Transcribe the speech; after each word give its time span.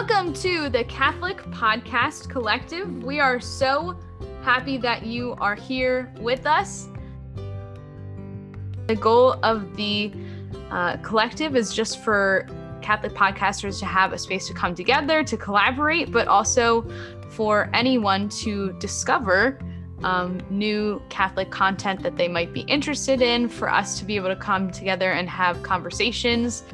Welcome 0.00 0.32
to 0.32 0.70
the 0.70 0.82
Catholic 0.84 1.42
Podcast 1.50 2.30
Collective. 2.30 3.04
We 3.04 3.20
are 3.20 3.38
so 3.38 4.00
happy 4.40 4.78
that 4.78 5.04
you 5.04 5.36
are 5.38 5.54
here 5.54 6.10
with 6.18 6.46
us. 6.46 6.88
The 8.86 8.96
goal 8.96 9.34
of 9.42 9.76
the 9.76 10.10
uh, 10.70 10.96
collective 11.02 11.54
is 11.54 11.74
just 11.74 12.02
for 12.02 12.48
Catholic 12.80 13.12
podcasters 13.12 13.78
to 13.80 13.84
have 13.84 14.14
a 14.14 14.18
space 14.18 14.48
to 14.48 14.54
come 14.54 14.74
together, 14.74 15.22
to 15.22 15.36
collaborate, 15.36 16.10
but 16.10 16.28
also 16.28 16.88
for 17.28 17.68
anyone 17.74 18.30
to 18.30 18.72
discover 18.78 19.58
um, 20.02 20.40
new 20.48 21.02
Catholic 21.10 21.50
content 21.50 22.02
that 22.02 22.16
they 22.16 22.26
might 22.26 22.54
be 22.54 22.62
interested 22.62 23.20
in, 23.20 23.50
for 23.50 23.70
us 23.70 23.98
to 23.98 24.06
be 24.06 24.16
able 24.16 24.28
to 24.28 24.36
come 24.36 24.70
together 24.70 25.12
and 25.12 25.28
have 25.28 25.62
conversations. 25.62 26.64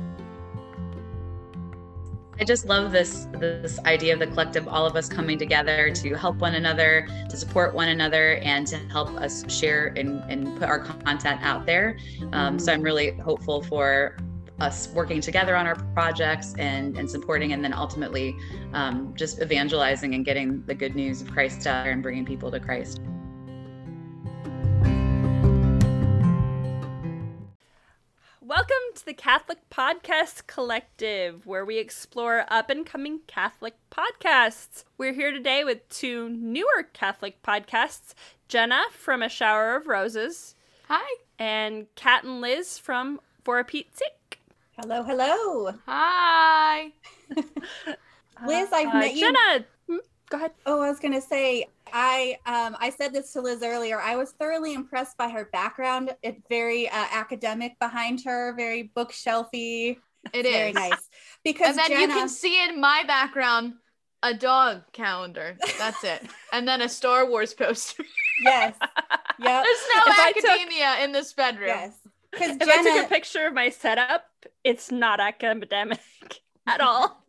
I 2.38 2.44
just 2.44 2.66
love 2.66 2.92
this 2.92 3.28
this 3.32 3.78
idea 3.86 4.12
of 4.12 4.18
the 4.18 4.26
collective, 4.26 4.68
all 4.68 4.84
of 4.84 4.94
us 4.94 5.08
coming 5.08 5.38
together 5.38 5.90
to 5.90 6.14
help 6.14 6.36
one 6.36 6.54
another, 6.54 7.08
to 7.30 7.36
support 7.36 7.74
one 7.74 7.88
another, 7.88 8.36
and 8.42 8.66
to 8.66 8.76
help 8.76 9.08
us 9.14 9.50
share 9.50 9.94
and, 9.96 10.22
and 10.30 10.54
put 10.58 10.68
our 10.68 10.80
content 10.80 11.40
out 11.42 11.64
there. 11.64 11.96
Um, 12.32 12.58
so 12.58 12.74
I'm 12.74 12.82
really 12.82 13.12
hopeful 13.12 13.62
for 13.62 14.18
us 14.60 14.88
working 14.88 15.22
together 15.22 15.56
on 15.56 15.66
our 15.66 15.76
projects 15.94 16.54
and, 16.58 16.98
and 16.98 17.10
supporting, 17.10 17.54
and 17.54 17.64
then 17.64 17.72
ultimately 17.72 18.36
um, 18.74 19.14
just 19.16 19.40
evangelizing 19.40 20.14
and 20.14 20.22
getting 20.22 20.62
the 20.66 20.74
good 20.74 20.94
news 20.94 21.22
of 21.22 21.32
Christ 21.32 21.66
out 21.66 21.84
there 21.84 21.92
and 21.92 22.02
bringing 22.02 22.26
people 22.26 22.50
to 22.50 22.60
Christ. 22.60 23.00
Welcome 28.42 28.85
the 29.06 29.14
Catholic 29.14 29.58
Podcast 29.70 30.48
Collective, 30.48 31.46
where 31.46 31.64
we 31.64 31.78
explore 31.78 32.44
up 32.48 32.68
and 32.70 32.84
coming 32.84 33.20
Catholic 33.28 33.74
podcasts. 33.88 34.82
We're 34.98 35.12
here 35.12 35.30
today 35.30 35.62
with 35.62 35.88
two 35.88 36.28
newer 36.28 36.82
Catholic 36.92 37.40
podcasts 37.40 38.14
Jenna 38.48 38.82
from 38.90 39.22
A 39.22 39.28
Shower 39.28 39.76
of 39.76 39.86
Roses. 39.86 40.56
Hi. 40.88 41.18
And 41.38 41.86
Kat 41.94 42.24
and 42.24 42.40
Liz 42.40 42.78
from 42.78 43.20
For 43.44 43.60
a 43.60 43.64
Pete's 43.64 43.96
Sake. 44.00 44.40
Hello, 44.80 45.04
hello. 45.04 45.74
Hi. 45.86 46.90
Liz, 48.44 48.68
I've 48.72 48.88
Uh, 48.88 48.98
met 48.98 49.14
you. 49.14 49.20
Jenna, 49.20 49.64
hmm, 49.86 49.96
go 50.30 50.36
ahead. 50.38 50.50
Oh, 50.66 50.82
I 50.82 50.88
was 50.90 50.98
gonna 50.98 51.20
say, 51.20 51.68
I 51.92 52.38
um 52.46 52.76
I 52.80 52.90
said 52.90 53.12
this 53.14 53.32
to 53.32 53.40
Liz 53.40 53.62
earlier. 53.62 54.00
I 54.00 54.16
was 54.16 54.32
thoroughly 54.32 54.74
impressed 54.74 55.16
by 55.16 55.28
her 55.28 55.48
background. 55.52 56.14
It's 56.22 56.42
very 56.48 56.88
uh, 56.88 57.06
academic 57.12 57.78
behind 57.78 58.22
her, 58.24 58.54
very 58.56 58.90
bookshelfy. 58.96 59.96
It 60.32 60.42
very 60.42 60.70
is. 60.70 60.74
nice. 60.74 61.08
Because 61.44 61.70
And 61.70 61.78
then 61.78 61.88
Jenna, 61.88 62.00
you 62.00 62.08
can 62.08 62.28
see 62.28 62.62
in 62.68 62.80
my 62.80 63.04
background 63.06 63.74
a 64.22 64.34
dog 64.34 64.82
calendar. 64.92 65.56
That's 65.78 66.02
it. 66.02 66.22
and 66.52 66.66
then 66.66 66.80
a 66.82 66.88
Star 66.88 67.28
Wars 67.28 67.54
poster. 67.54 68.02
yes, 68.42 68.74
yep, 68.80 68.88
There's 69.38 69.78
no 69.94 70.02
If 70.12 70.18
I 70.18 70.32
took- 70.32 70.44
academia 70.50 71.04
in 71.04 71.12
this 71.12 71.32
bedroom. 71.32 71.68
yes. 71.68 71.96
Because 72.32 72.56
If 72.56 72.68
I 72.68 72.82
took 72.82 73.04
a 73.06 73.08
picture 73.08 73.46
of 73.46 73.54
my 73.54 73.70
setup, 73.70 74.24
it's 74.64 74.90
not 74.90 75.20
academic 75.20 76.00
at 76.66 76.80
all. 76.80 77.22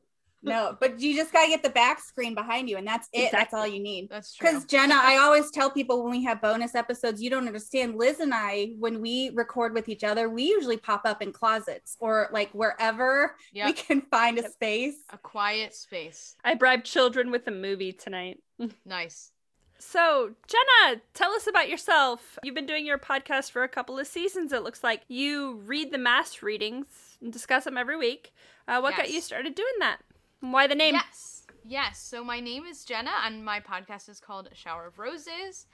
No, 0.48 0.78
but 0.80 1.00
you 1.00 1.16
just 1.16 1.32
gotta 1.34 1.48
get 1.50 1.64
the 1.64 1.70
back 1.70 2.00
screen 2.02 2.36
behind 2.36 2.70
you, 2.70 2.78
and 2.78 2.88
that's 2.88 3.08
it. 3.14 3.32
That's 3.32 3.54
all 3.54 3.68
you 3.68 3.80
need. 3.80 4.10
That's 4.10 4.34
true. 4.34 4.50
Because 4.50 4.66
Jenna, 4.66 4.96
I 4.96 5.18
always 5.18 5.52
tell 5.52 5.70
people 5.70 6.04
when 6.04 6.12
we 6.12 6.24
have 6.24 6.42
bonus 6.42 6.76
episodes, 6.76 7.22
you 7.22 7.30
don't 7.30 7.48
understand. 7.48 7.96
Liz 7.98 8.20
and 8.20 8.34
I, 8.34 8.74
when 8.80 9.02
we 9.02 9.32
record 9.34 9.74
with 9.74 9.90
each 9.90 10.04
other, 10.04 10.30
we 10.30 10.44
usually 10.44 10.78
pop 10.78 11.02
up 11.06 11.22
in 11.22 11.32
closets 11.32 11.98
or 12.00 12.30
like 12.32 12.52
wherever 12.52 13.36
we 13.54 13.74
can 13.74 14.02
find 14.02 14.38
a 14.40 14.50
space. 14.50 14.96
A 15.12 15.18
quiet 15.18 15.74
space. 15.76 16.36
I 16.44 16.56
bribed 16.56 16.86
children 16.86 17.32
with 17.32 17.48
a 17.48 17.52
movie 17.52 17.94
tonight. 17.94 18.40
Nice. 18.86 19.32
So, 19.80 20.32
Jenna, 20.48 21.02
tell 21.14 21.32
us 21.32 21.46
about 21.46 21.70
yourself. 21.70 22.40
You've 22.44 22.56
been 22.56 22.66
doing 22.66 22.86
your 22.86 22.98
podcast 22.98 23.52
for 23.52 23.64
a 23.64 23.68
couple 23.68 24.00
of 24.00 24.08
seasons, 24.08 24.52
it 24.52 24.64
looks 24.64 24.84
like. 24.84 25.04
You 25.08 25.62
read 25.66 25.92
the 25.92 26.00
Mass 26.00 26.42
readings 26.42 26.88
and 27.22 27.32
discuss 27.32 27.66
them 27.66 27.78
every 27.78 27.98
week. 27.98 28.34
Uh, 28.68 28.80
what 28.80 28.98
got 28.98 29.12
you 29.12 29.22
started 29.22 29.54
doing 29.56 29.68
that? 29.80 29.98
And 30.42 30.54
Why 30.54 30.68
the 30.68 30.76
name? 30.76 30.94
Yes. 30.96 31.44
Yes. 31.66 32.00
So 32.00 32.24
my 32.24 32.40
name 32.40 32.66
is 32.66 32.86
Jenna 32.86 33.12
and 33.26 33.44
my 33.44 33.60
podcast 33.60 34.10
is 34.10 34.20
called 34.20 34.50
Shower 34.54 34.88
of 34.88 35.00
Roses. 35.00 35.66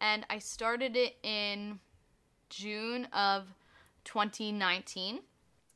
And 0.00 0.24
I 0.30 0.38
started 0.38 0.96
it 0.96 1.16
in 1.22 1.80
June 2.50 3.06
of 3.06 3.46
2019. 4.04 5.20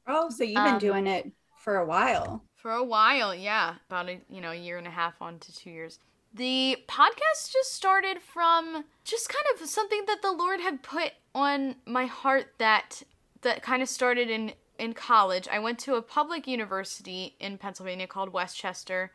Oh, 0.06 0.30
so 0.30 0.44
you've 0.44 0.56
Um, 0.58 0.72
been 0.72 0.78
doing 0.78 1.06
it 1.06 1.32
for 1.58 1.76
a 1.76 1.86
while. 1.86 2.42
For 2.54 2.72
a 2.72 2.84
while, 2.84 3.34
yeah. 3.34 3.76
About 3.88 4.08
a 4.08 4.20
you 4.28 4.40
know, 4.40 4.50
a 4.50 4.56
year 4.56 4.78
and 4.78 4.86
a 4.86 4.90
half 4.90 5.20
on 5.20 5.38
to 5.40 5.54
two 5.54 5.70
years. 5.70 5.98
The 6.34 6.78
podcast 6.88 7.52
just 7.52 7.72
started 7.74 8.20
from 8.22 8.84
just 9.04 9.28
kind 9.28 9.44
of 9.60 9.68
something 9.68 10.04
that 10.06 10.22
the 10.22 10.32
Lord 10.32 10.60
had 10.60 10.82
put 10.82 11.12
on 11.34 11.76
my 11.86 12.06
heart 12.06 12.54
that 12.58 13.02
that 13.42 13.62
kind 13.62 13.82
of 13.82 13.88
started 13.88 14.30
in 14.30 14.52
in 14.82 14.94
college. 14.94 15.46
I 15.46 15.60
went 15.60 15.78
to 15.80 15.94
a 15.94 16.02
public 16.02 16.48
university 16.48 17.36
in 17.38 17.56
Pennsylvania 17.56 18.08
called 18.08 18.32
West 18.32 18.56
Chester, 18.56 19.12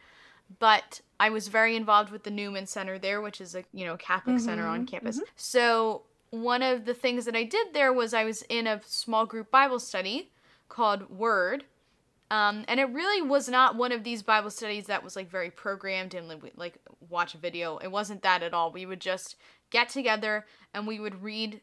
but 0.60 1.02
I 1.20 1.30
was 1.30 1.50
very 1.50 1.76
involved 1.76 2.10
with 2.10 2.24
the 2.24 2.32
Newman 2.32 2.68
Center 2.68 2.98
there, 2.98 3.22
which 3.22 3.42
is 3.42 3.54
a 3.54 3.66
you 3.74 3.86
know 3.86 3.98
Catholic 3.98 4.40
center 4.40 4.66
on 4.66 4.86
campus. 4.86 5.20
So 5.36 6.04
one 6.30 6.62
of 6.62 6.86
the 6.86 6.94
things 6.94 7.26
that 7.26 7.36
I 7.36 7.44
did 7.44 7.74
there 7.74 7.92
was 7.92 8.14
I 8.14 8.24
was 8.24 8.44
in 8.44 8.66
a 8.66 8.82
small 8.86 9.26
group 9.26 9.52
Bible 9.52 9.80
study 9.80 10.32
called 10.70 11.10
Word, 11.10 11.66
um, 12.32 12.64
and 12.70 12.80
it 12.80 12.90
really 12.90 13.22
was 13.22 13.50
not 13.50 13.76
one 13.76 13.92
of 13.92 14.06
these 14.06 14.24
Bible 14.24 14.50
studies 14.50 14.86
that 14.86 15.04
was 15.04 15.18
like 15.18 15.30
very 15.30 15.52
programmed 15.52 16.14
and 16.14 16.30
like, 16.30 16.54
like 16.56 16.78
watch 17.10 17.36
a 17.36 17.38
video. 17.38 17.78
It 17.78 17.92
wasn't 17.92 18.24
that 18.24 18.42
at 18.42 18.54
all. 18.54 18.72
We 18.72 18.86
would 18.86 19.02
just 19.02 19.36
get 19.70 19.90
together 19.90 20.46
and 20.74 20.88
we 20.88 20.98
would 20.98 21.22
read 21.22 21.60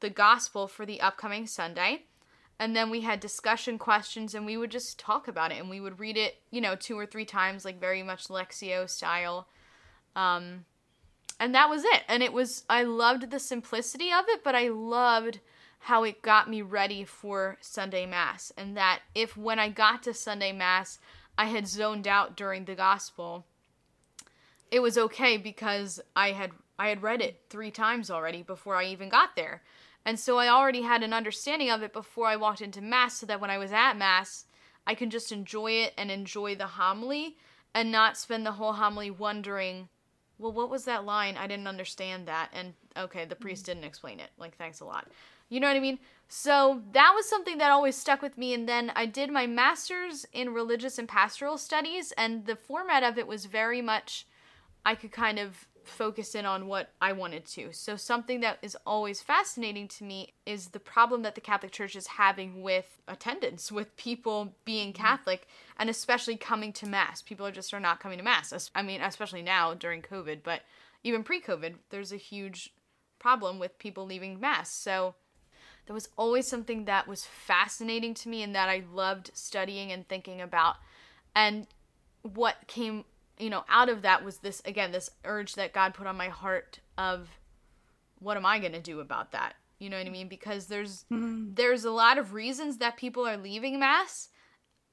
the 0.00 0.08
gospel 0.08 0.68
for 0.68 0.86
the 0.86 1.02
upcoming 1.02 1.46
Sunday. 1.46 2.04
And 2.58 2.74
then 2.74 2.88
we 2.88 3.02
had 3.02 3.20
discussion 3.20 3.78
questions 3.78 4.34
and 4.34 4.46
we 4.46 4.56
would 4.56 4.70
just 4.70 4.98
talk 4.98 5.28
about 5.28 5.52
it 5.52 5.58
and 5.58 5.68
we 5.68 5.80
would 5.80 6.00
read 6.00 6.16
it, 6.16 6.36
you 6.50 6.60
know, 6.60 6.74
two 6.74 6.98
or 6.98 7.04
three 7.04 7.26
times, 7.26 7.64
like 7.64 7.78
very 7.78 8.02
much 8.02 8.28
Lectio 8.28 8.88
style. 8.88 9.46
Um, 10.14 10.64
and 11.38 11.54
that 11.54 11.68
was 11.68 11.84
it. 11.84 12.02
And 12.08 12.22
it 12.22 12.32
was, 12.32 12.64
I 12.70 12.84
loved 12.84 13.30
the 13.30 13.38
simplicity 13.38 14.10
of 14.10 14.24
it, 14.28 14.42
but 14.42 14.54
I 14.54 14.68
loved 14.68 15.40
how 15.80 16.04
it 16.04 16.22
got 16.22 16.48
me 16.48 16.62
ready 16.62 17.04
for 17.04 17.58
Sunday 17.60 18.06
Mass. 18.06 18.52
And 18.56 18.76
that 18.76 19.00
if 19.14 19.36
when 19.36 19.58
I 19.58 19.68
got 19.68 20.02
to 20.04 20.14
Sunday 20.14 20.52
Mass, 20.52 20.98
I 21.36 21.46
had 21.46 21.68
zoned 21.68 22.08
out 22.08 22.36
during 22.36 22.64
the 22.64 22.74
gospel, 22.74 23.44
it 24.70 24.80
was 24.80 24.96
okay 24.98 25.36
because 25.36 26.00
I 26.14 26.32
had 26.32 26.52
I 26.78 26.88
had 26.88 27.02
read 27.02 27.22
it 27.22 27.40
3 27.48 27.70
times 27.70 28.10
already 28.10 28.42
before 28.42 28.76
I 28.76 28.84
even 28.84 29.08
got 29.08 29.34
there. 29.34 29.62
And 30.06 30.18
so 30.18 30.38
I 30.38 30.48
already 30.48 30.82
had 30.82 31.02
an 31.02 31.12
understanding 31.12 31.68
of 31.68 31.82
it 31.82 31.92
before 31.92 32.28
I 32.28 32.36
walked 32.36 32.62
into 32.62 32.80
mass 32.80 33.18
so 33.18 33.26
that 33.26 33.40
when 33.40 33.50
I 33.50 33.58
was 33.58 33.72
at 33.72 33.94
mass, 33.94 34.44
I 34.86 34.94
can 34.94 35.10
just 35.10 35.32
enjoy 35.32 35.72
it 35.72 35.92
and 35.98 36.12
enjoy 36.12 36.54
the 36.54 36.68
homily 36.68 37.36
and 37.74 37.90
not 37.90 38.16
spend 38.16 38.46
the 38.46 38.52
whole 38.52 38.74
homily 38.74 39.10
wondering, 39.10 39.88
well, 40.38 40.52
what 40.52 40.70
was 40.70 40.84
that 40.84 41.04
line? 41.04 41.36
I 41.36 41.48
didn't 41.48 41.66
understand 41.66 42.28
that. 42.28 42.50
And 42.52 42.74
okay, 42.96 43.24
the 43.24 43.34
priest 43.34 43.64
mm-hmm. 43.64 43.80
didn't 43.80 43.88
explain 43.88 44.20
it. 44.20 44.30
Like, 44.38 44.56
thanks 44.56 44.78
a 44.78 44.84
lot. 44.84 45.08
You 45.48 45.58
know 45.58 45.66
what 45.66 45.76
I 45.76 45.80
mean? 45.80 45.98
So 46.28 46.82
that 46.92 47.12
was 47.14 47.28
something 47.28 47.58
that 47.58 47.70
always 47.70 47.96
stuck 47.96 48.22
with 48.22 48.38
me. 48.38 48.54
And 48.54 48.68
then 48.68 48.92
I 48.94 49.06
did 49.06 49.30
my 49.30 49.46
master's 49.46 50.24
in 50.32 50.54
religious 50.54 50.98
and 50.98 51.08
pastoral 51.08 51.58
studies, 51.58 52.12
and 52.16 52.46
the 52.46 52.56
format 52.56 53.02
of 53.02 53.18
it 53.18 53.26
was 53.26 53.46
very 53.46 53.82
much 53.82 54.26
I 54.84 54.94
could 54.94 55.12
kind 55.12 55.38
of 55.38 55.66
focus 55.88 56.34
in 56.34 56.46
on 56.46 56.66
what 56.66 56.90
I 57.00 57.12
wanted 57.12 57.46
to. 57.46 57.72
So, 57.72 57.96
something 57.96 58.40
that 58.40 58.58
is 58.62 58.76
always 58.86 59.22
fascinating 59.22 59.88
to 59.88 60.04
me 60.04 60.34
is 60.44 60.68
the 60.68 60.80
problem 60.80 61.22
that 61.22 61.34
the 61.34 61.40
Catholic 61.40 61.72
Church 61.72 61.96
is 61.96 62.06
having 62.06 62.62
with 62.62 63.00
attendance, 63.08 63.72
with 63.72 63.96
people 63.96 64.54
being 64.64 64.92
mm-hmm. 64.92 65.02
Catholic, 65.02 65.46
and 65.78 65.90
especially 65.90 66.36
coming 66.36 66.72
to 66.74 66.86
Mass. 66.86 67.22
People 67.22 67.46
are 67.46 67.52
just 67.52 67.72
are 67.74 67.80
not 67.80 68.00
coming 68.00 68.18
to 68.18 68.24
Mass. 68.24 68.70
I 68.74 68.82
mean, 68.82 69.00
especially 69.00 69.42
now 69.42 69.74
during 69.74 70.02
COVID, 70.02 70.40
but 70.42 70.62
even 71.04 71.22
pre 71.22 71.40
COVID, 71.40 71.74
there's 71.90 72.12
a 72.12 72.16
huge 72.16 72.72
problem 73.18 73.58
with 73.58 73.78
people 73.78 74.06
leaving 74.06 74.40
Mass. 74.40 74.70
So, 74.72 75.14
there 75.86 75.94
was 75.94 76.08
always 76.16 76.46
something 76.46 76.84
that 76.84 77.06
was 77.06 77.24
fascinating 77.24 78.12
to 78.14 78.28
me 78.28 78.42
and 78.42 78.54
that 78.54 78.68
I 78.68 78.82
loved 78.92 79.30
studying 79.34 79.92
and 79.92 80.06
thinking 80.06 80.40
about. 80.40 80.76
And 81.34 81.66
what 82.22 82.56
came, 82.66 83.04
you 83.38 83.50
know, 83.50 83.64
out 83.68 83.88
of 83.88 84.02
that 84.02 84.24
was 84.24 84.38
this 84.38 84.62
again, 84.64 84.92
this 84.92 85.10
urge 85.24 85.54
that 85.54 85.72
God 85.72 85.94
put 85.94 86.06
on 86.06 86.16
my 86.16 86.28
heart 86.28 86.80
of 86.96 87.28
what 88.18 88.36
am 88.36 88.46
I 88.46 88.58
going 88.58 88.72
to 88.72 88.80
do 88.80 89.00
about 89.00 89.32
that? 89.32 89.54
You 89.78 89.90
know 89.90 89.98
what 89.98 90.06
I 90.06 90.10
mean? 90.10 90.28
Because 90.28 90.66
there's 90.66 91.04
mm-hmm. 91.12 91.54
there's 91.54 91.84
a 91.84 91.90
lot 91.90 92.18
of 92.18 92.32
reasons 92.32 92.78
that 92.78 92.96
people 92.96 93.26
are 93.26 93.36
leaving 93.36 93.78
mass, 93.78 94.30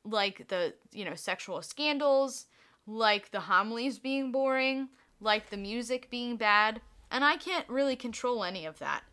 like 0.04 0.48
the, 0.50 0.74
you 0.92 1.06
know, 1.06 1.16
sexual 1.16 1.62
scandals, 1.62 2.48
like 2.86 3.32
the 3.32 3.42
homilies 3.42 3.98
being 4.00 4.32
boring, 4.32 4.90
like 5.22 5.50
the 5.50 5.58
music 5.58 6.10
being 6.10 6.36
bad, 6.36 6.82
and 7.10 7.24
I 7.24 7.38
can't 7.38 7.68
really 7.70 7.96
control 7.96 8.44
any 8.44 8.66
of 8.66 8.80
that. 8.80 9.04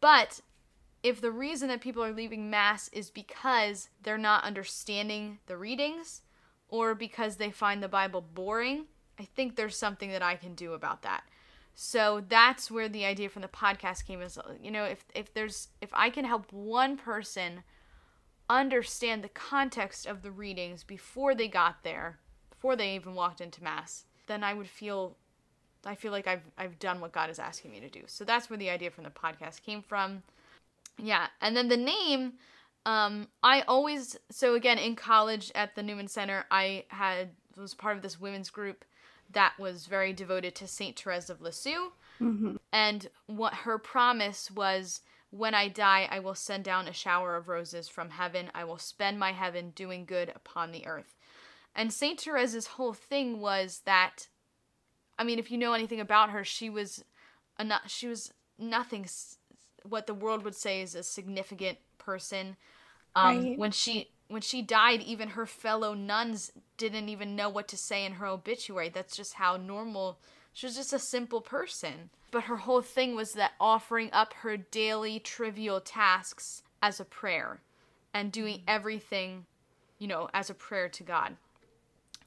But 0.00 0.40
if 1.02 1.20
the 1.20 1.30
reason 1.30 1.68
that 1.68 1.80
people 1.80 2.04
are 2.04 2.12
leaving 2.12 2.50
mass 2.50 2.88
is 2.88 3.10
because 3.10 3.88
they're 4.02 4.18
not 4.18 4.44
understanding 4.44 5.38
the 5.46 5.56
readings 5.56 6.22
or 6.70 6.94
because 6.94 7.36
they 7.36 7.50
find 7.50 7.82
the 7.82 7.88
Bible 7.88 8.20
boring, 8.20 8.86
I 9.18 9.24
think 9.24 9.56
there's 9.56 9.76
something 9.76 10.10
that 10.10 10.22
I 10.22 10.36
can 10.36 10.54
do 10.54 10.72
about 10.72 11.02
that. 11.02 11.24
So 11.74 12.22
that's 12.28 12.70
where 12.70 12.88
the 12.88 13.04
idea 13.04 13.28
from 13.28 13.42
the 13.42 13.48
podcast 13.48 14.06
came 14.06 14.20
is 14.20 14.38
you 14.62 14.70
know 14.70 14.84
if 14.84 15.04
if 15.14 15.32
there's 15.32 15.68
if 15.80 15.90
I 15.92 16.10
can 16.10 16.24
help 16.24 16.52
one 16.52 16.96
person 16.96 17.62
understand 18.48 19.22
the 19.22 19.28
context 19.28 20.06
of 20.06 20.22
the 20.22 20.30
readings 20.30 20.82
before 20.82 21.34
they 21.34 21.48
got 21.48 21.84
there, 21.84 22.18
before 22.50 22.76
they 22.76 22.94
even 22.96 23.14
walked 23.14 23.40
into 23.40 23.62
mass, 23.62 24.04
then 24.26 24.42
I 24.42 24.52
would 24.54 24.68
feel 24.68 25.16
I 25.86 25.94
feel 25.94 26.12
like 26.12 26.26
I've 26.26 26.42
I've 26.58 26.78
done 26.78 27.00
what 27.00 27.12
God 27.12 27.30
is 27.30 27.38
asking 27.38 27.70
me 27.70 27.80
to 27.80 27.88
do. 27.88 28.02
So 28.06 28.24
that's 28.24 28.50
where 28.50 28.58
the 28.58 28.70
idea 28.70 28.90
from 28.90 29.04
the 29.04 29.10
podcast 29.10 29.62
came 29.62 29.82
from. 29.82 30.22
Yeah, 30.98 31.28
and 31.40 31.56
then 31.56 31.68
the 31.68 31.76
name 31.76 32.34
um 32.86 33.28
I 33.42 33.62
always 33.62 34.16
so 34.30 34.54
again 34.54 34.78
in 34.78 34.96
college 34.96 35.52
at 35.54 35.74
the 35.74 35.82
Newman 35.82 36.08
Center, 36.08 36.44
I 36.50 36.84
had 36.88 37.30
was 37.56 37.74
part 37.74 37.96
of 37.96 38.02
this 38.02 38.20
women's 38.20 38.50
group 38.50 38.84
that 39.32 39.52
was 39.58 39.86
very 39.86 40.12
devoted 40.12 40.54
to 40.56 40.66
Saint 40.66 40.98
Therese 40.98 41.30
of 41.30 41.40
Lisieux. 41.40 41.90
Mm-hmm. 42.20 42.56
And 42.72 43.08
what 43.26 43.54
her 43.54 43.78
promise 43.78 44.50
was 44.50 45.00
when 45.30 45.54
I 45.54 45.68
die, 45.68 46.08
I 46.10 46.18
will 46.18 46.34
send 46.34 46.64
down 46.64 46.88
a 46.88 46.92
shower 46.92 47.36
of 47.36 47.48
roses 47.48 47.88
from 47.88 48.10
heaven. 48.10 48.50
I 48.54 48.64
will 48.64 48.78
spend 48.78 49.18
my 49.18 49.32
heaven 49.32 49.70
doing 49.70 50.04
good 50.04 50.32
upon 50.34 50.72
the 50.72 50.86
earth. 50.86 51.16
And 51.74 51.92
Saint 51.92 52.24
Therese's 52.24 52.66
whole 52.66 52.92
thing 52.92 53.40
was 53.40 53.82
that, 53.84 54.26
I 55.18 55.24
mean, 55.24 55.38
if 55.38 55.50
you 55.50 55.58
know 55.58 55.72
anything 55.72 56.00
about 56.00 56.30
her, 56.30 56.44
she 56.44 56.68
was 56.68 57.04
a 57.58 57.80
she 57.86 58.08
was 58.08 58.32
nothing. 58.58 59.06
What 59.84 60.06
the 60.06 60.14
world 60.14 60.42
would 60.42 60.56
say 60.56 60.82
is 60.82 60.94
a 60.94 61.02
significant 61.02 61.78
person. 62.00 62.56
Um, 63.14 63.38
Right. 63.38 63.58
When 63.58 63.70
she 63.70 64.08
when 64.28 64.42
she 64.42 64.62
died, 64.62 65.02
even 65.02 65.30
her 65.30 65.46
fellow 65.46 65.92
nuns 65.94 66.52
didn't 66.76 67.08
even 67.08 67.34
know 67.34 67.48
what 67.48 67.66
to 67.68 67.76
say 67.76 68.04
in 68.04 68.14
her 68.14 68.26
obituary. 68.26 68.88
That's 68.88 69.16
just 69.16 69.34
how 69.34 69.56
normal. 69.56 70.18
She 70.52 70.66
was 70.66 70.76
just 70.76 70.92
a 70.92 70.98
simple 71.00 71.40
person. 71.40 72.10
But 72.30 72.44
her 72.44 72.58
whole 72.58 72.82
thing 72.82 73.16
was 73.16 73.32
that 73.32 73.52
offering 73.60 74.10
up 74.12 74.34
her 74.34 74.56
daily 74.56 75.18
trivial 75.18 75.80
tasks 75.80 76.62
as 76.80 77.00
a 77.00 77.04
prayer 77.04 77.60
and 78.14 78.30
doing 78.30 78.62
everything, 78.68 79.46
you 79.98 80.06
know, 80.06 80.28
as 80.32 80.48
a 80.48 80.54
prayer 80.54 80.88
to 80.88 81.02
God. 81.02 81.36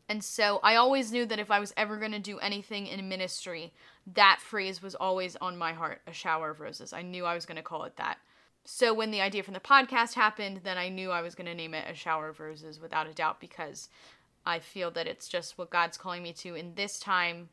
And 0.10 0.24
so 0.24 0.60
I 0.62 0.76
always 0.76 1.12
knew 1.12 1.26
that 1.26 1.40
if 1.40 1.50
I 1.50 1.60
was 1.60 1.74
ever 1.78 1.98
going 1.98 2.12
to 2.12 2.20
do 2.20 2.38
anything 2.40 2.88
in 2.88 3.08
ministry, 3.08 3.72
that 4.14 4.40
phrase 4.42 4.82
was 4.82 4.96
always 4.96 5.38
on 5.38 5.58
my 5.58 5.72
heart 5.72 6.02
a 6.06 6.14
shower 6.14 6.50
of 6.52 6.60
roses. 6.60 6.92
I 6.92 7.02
knew 7.02 7.26
I 7.26 7.36
was 7.36 7.46
going 7.46 7.56
to 7.56 7.64
call 7.64 7.86
it 7.86 7.96
that. 7.96 8.18
So 8.66 8.94
when 8.94 9.12
the 9.12 9.22
idea 9.22 9.44
from 9.44 9.54
the 9.54 9.60
podcast 9.60 10.14
happened, 10.14 10.62
then 10.64 10.78
I 10.78 10.90
knew 10.90 11.12
I 11.12 11.22
was 11.22 11.36
going 11.36 11.48
to 11.48 11.54
name 11.56 11.74
it 11.74 11.86
a 11.90 11.96
shower 11.96 12.30
of 12.30 12.40
roses 12.40 12.80
without 12.80 13.08
a 13.08 13.14
doubt 13.14 13.40
because 13.40 13.90
I 14.46 14.60
feel 14.60 14.90
that 14.92 15.08
it's 15.08 15.28
just 15.28 15.58
what 15.58 15.70
God's 15.70 15.98
calling 15.98 16.24
me 16.24 16.34
to 16.34 16.56
in 16.56 16.74
this 16.76 17.00
time. 17.00 17.50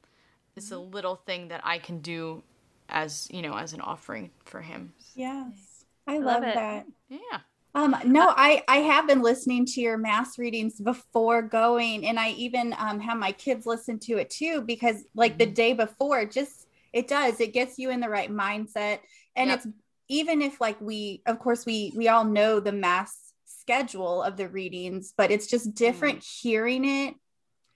It's 0.56 0.70
a 0.70 0.78
little 0.78 1.16
thing 1.16 1.48
that 1.48 1.60
I 1.64 1.78
can 1.78 2.00
do 2.00 2.42
as, 2.88 3.28
you 3.30 3.42
know, 3.42 3.56
as 3.56 3.72
an 3.72 3.80
offering 3.80 4.30
for 4.44 4.60
him. 4.60 4.92
Yes. 5.14 5.84
I 6.06 6.18
love 6.18 6.42
love, 6.42 6.54
that. 6.54 6.86
Yeah. 7.08 7.38
Um, 7.74 7.94
no, 8.04 8.32
I, 8.36 8.64
I 8.66 8.78
have 8.78 9.06
been 9.06 9.22
listening 9.22 9.64
to 9.66 9.80
your 9.80 9.96
mass 9.96 10.38
readings 10.38 10.80
before 10.80 11.42
going, 11.42 12.04
and 12.04 12.18
I 12.18 12.30
even 12.30 12.74
um, 12.78 12.98
have 12.98 13.16
my 13.16 13.30
kids 13.30 13.64
listen 13.64 13.98
to 14.00 14.16
it 14.16 14.28
too 14.30 14.62
because, 14.62 15.04
like 15.14 15.38
the 15.38 15.46
day 15.46 15.72
before, 15.72 16.24
just 16.24 16.66
it 16.92 17.06
does 17.06 17.40
it 17.40 17.52
gets 17.52 17.78
you 17.78 17.90
in 17.90 18.00
the 18.00 18.08
right 18.08 18.30
mindset, 18.30 18.98
and 19.36 19.50
Yep. 19.50 19.58
it's 19.58 19.68
even 20.10 20.42
if 20.42 20.60
like 20.60 20.78
we, 20.80 21.22
of 21.24 21.38
course, 21.38 21.64
we 21.64 21.92
we 21.96 22.08
all 22.08 22.24
know 22.24 22.60
the 22.60 22.72
mass 22.72 23.16
schedule 23.46 24.22
of 24.22 24.36
the 24.36 24.48
readings, 24.48 25.14
but 25.16 25.30
it's 25.30 25.46
just 25.46 25.74
different 25.74 26.22
hearing 26.22 26.84
it. 26.84 27.14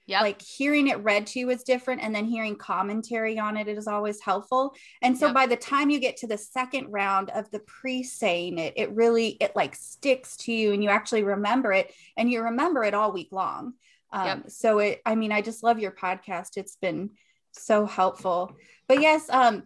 Yeah 0.07 0.21
like 0.21 0.43
hearing 0.43 0.89
it 0.89 1.03
read 1.03 1.27
to 1.29 1.39
you 1.39 1.49
is 1.49 1.63
different 1.63 2.03
and 2.03 2.15
then 2.15 2.27
hearing 2.27 2.57
commentary 2.57 3.39
on 3.39 3.57
it, 3.57 3.69
it 3.69 3.79
is 3.79 3.87
always 3.87 4.21
helpful. 4.21 4.75
And 5.01 5.17
so 5.17 5.27
Yep. 5.27 5.35
by 5.35 5.47
the 5.47 5.57
time 5.57 5.89
you 5.89 5.99
get 5.99 6.19
to 6.19 6.27
the 6.27 6.37
second 6.37 6.89
round 6.91 7.31
of 7.31 7.51
the 7.51 7.61
pre-saying 7.61 8.59
it 8.59 8.75
it 8.77 8.91
really 8.93 9.29
it 9.41 9.53
like 9.57 9.75
sticks 9.75 10.37
to 10.39 10.53
you 10.53 10.73
and 10.75 10.85
you 10.85 10.91
actually 10.91 11.23
remember 11.23 11.73
it 11.73 11.91
and 12.19 12.31
you 12.31 12.43
remember 12.43 12.85
it 12.85 12.93
all 12.93 13.13
week 13.13 13.29
long. 13.31 13.73
Um, 14.13 14.27
Yep. 14.27 14.51
so 14.51 14.79
it 14.81 15.01
i 15.07 15.15
mean 15.15 15.33
i 15.33 15.41
just 15.41 15.63
love 15.63 15.79
your 15.79 15.93
podcast. 15.93 16.57
It's 16.59 16.77
been 16.77 17.11
so 17.53 17.87
helpful. 17.87 18.57
But 18.89 19.01
yes 19.01 19.31
um 19.31 19.63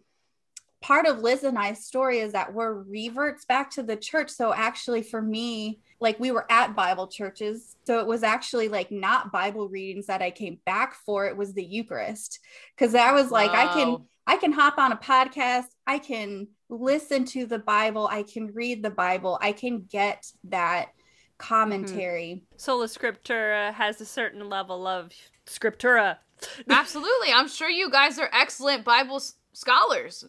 part 0.80 1.06
of 1.06 1.18
liz 1.18 1.42
and 1.42 1.58
i's 1.58 1.84
story 1.84 2.20
is 2.20 2.32
that 2.32 2.52
we're 2.52 2.72
reverts 2.72 3.44
back 3.44 3.70
to 3.72 3.82
the 3.82 3.96
church. 3.96 4.30
So 4.30 4.52
actually 4.52 5.02
for 5.02 5.20
me 5.20 5.80
like 6.00 6.20
we 6.20 6.30
were 6.30 6.46
at 6.50 6.76
bible 6.76 7.08
churches. 7.08 7.76
So 7.86 7.98
it 7.98 8.06
was 8.06 8.22
actually 8.22 8.68
like 8.68 8.90
not 8.90 9.32
bible 9.32 9.68
readings 9.68 10.06
that 10.06 10.22
i 10.22 10.30
came 10.30 10.58
back 10.64 10.94
for. 10.94 11.26
It 11.26 11.36
was 11.36 11.52
the 11.52 11.64
eucharist. 11.64 12.40
Because 12.76 12.94
i 12.94 13.12
was 13.12 13.30
like 13.30 13.50
i 13.50 13.72
can 13.72 13.98
i 14.26 14.36
can 14.36 14.52
hop 14.52 14.78
on 14.78 14.92
a 14.92 14.96
podcast. 14.96 15.66
I 15.86 15.98
can 15.98 16.48
listen 16.68 17.24
to 17.26 17.46
the 17.46 17.58
bible. 17.58 18.08
I 18.10 18.22
can 18.22 18.48
read 18.48 18.82
the 18.82 18.90
bible. 18.90 19.38
I 19.40 19.52
can 19.52 19.86
get 19.90 20.30
that 20.44 20.86
hmm. 20.86 20.90
commentary. 21.38 22.44
Sola 22.56 22.86
Scriptura 22.86 23.72
has 23.72 24.00
a 24.00 24.06
certain 24.06 24.48
level 24.48 24.86
of 24.86 25.12
scriptura. 25.46 26.18
Absolutely. 26.70 27.32
I'm 27.32 27.48
sure 27.48 27.68
you 27.68 27.90
guys 27.90 28.18
are 28.18 28.30
excellent 28.32 28.84
Bible 28.84 29.16
s- 29.16 29.34
scholars. 29.52 30.24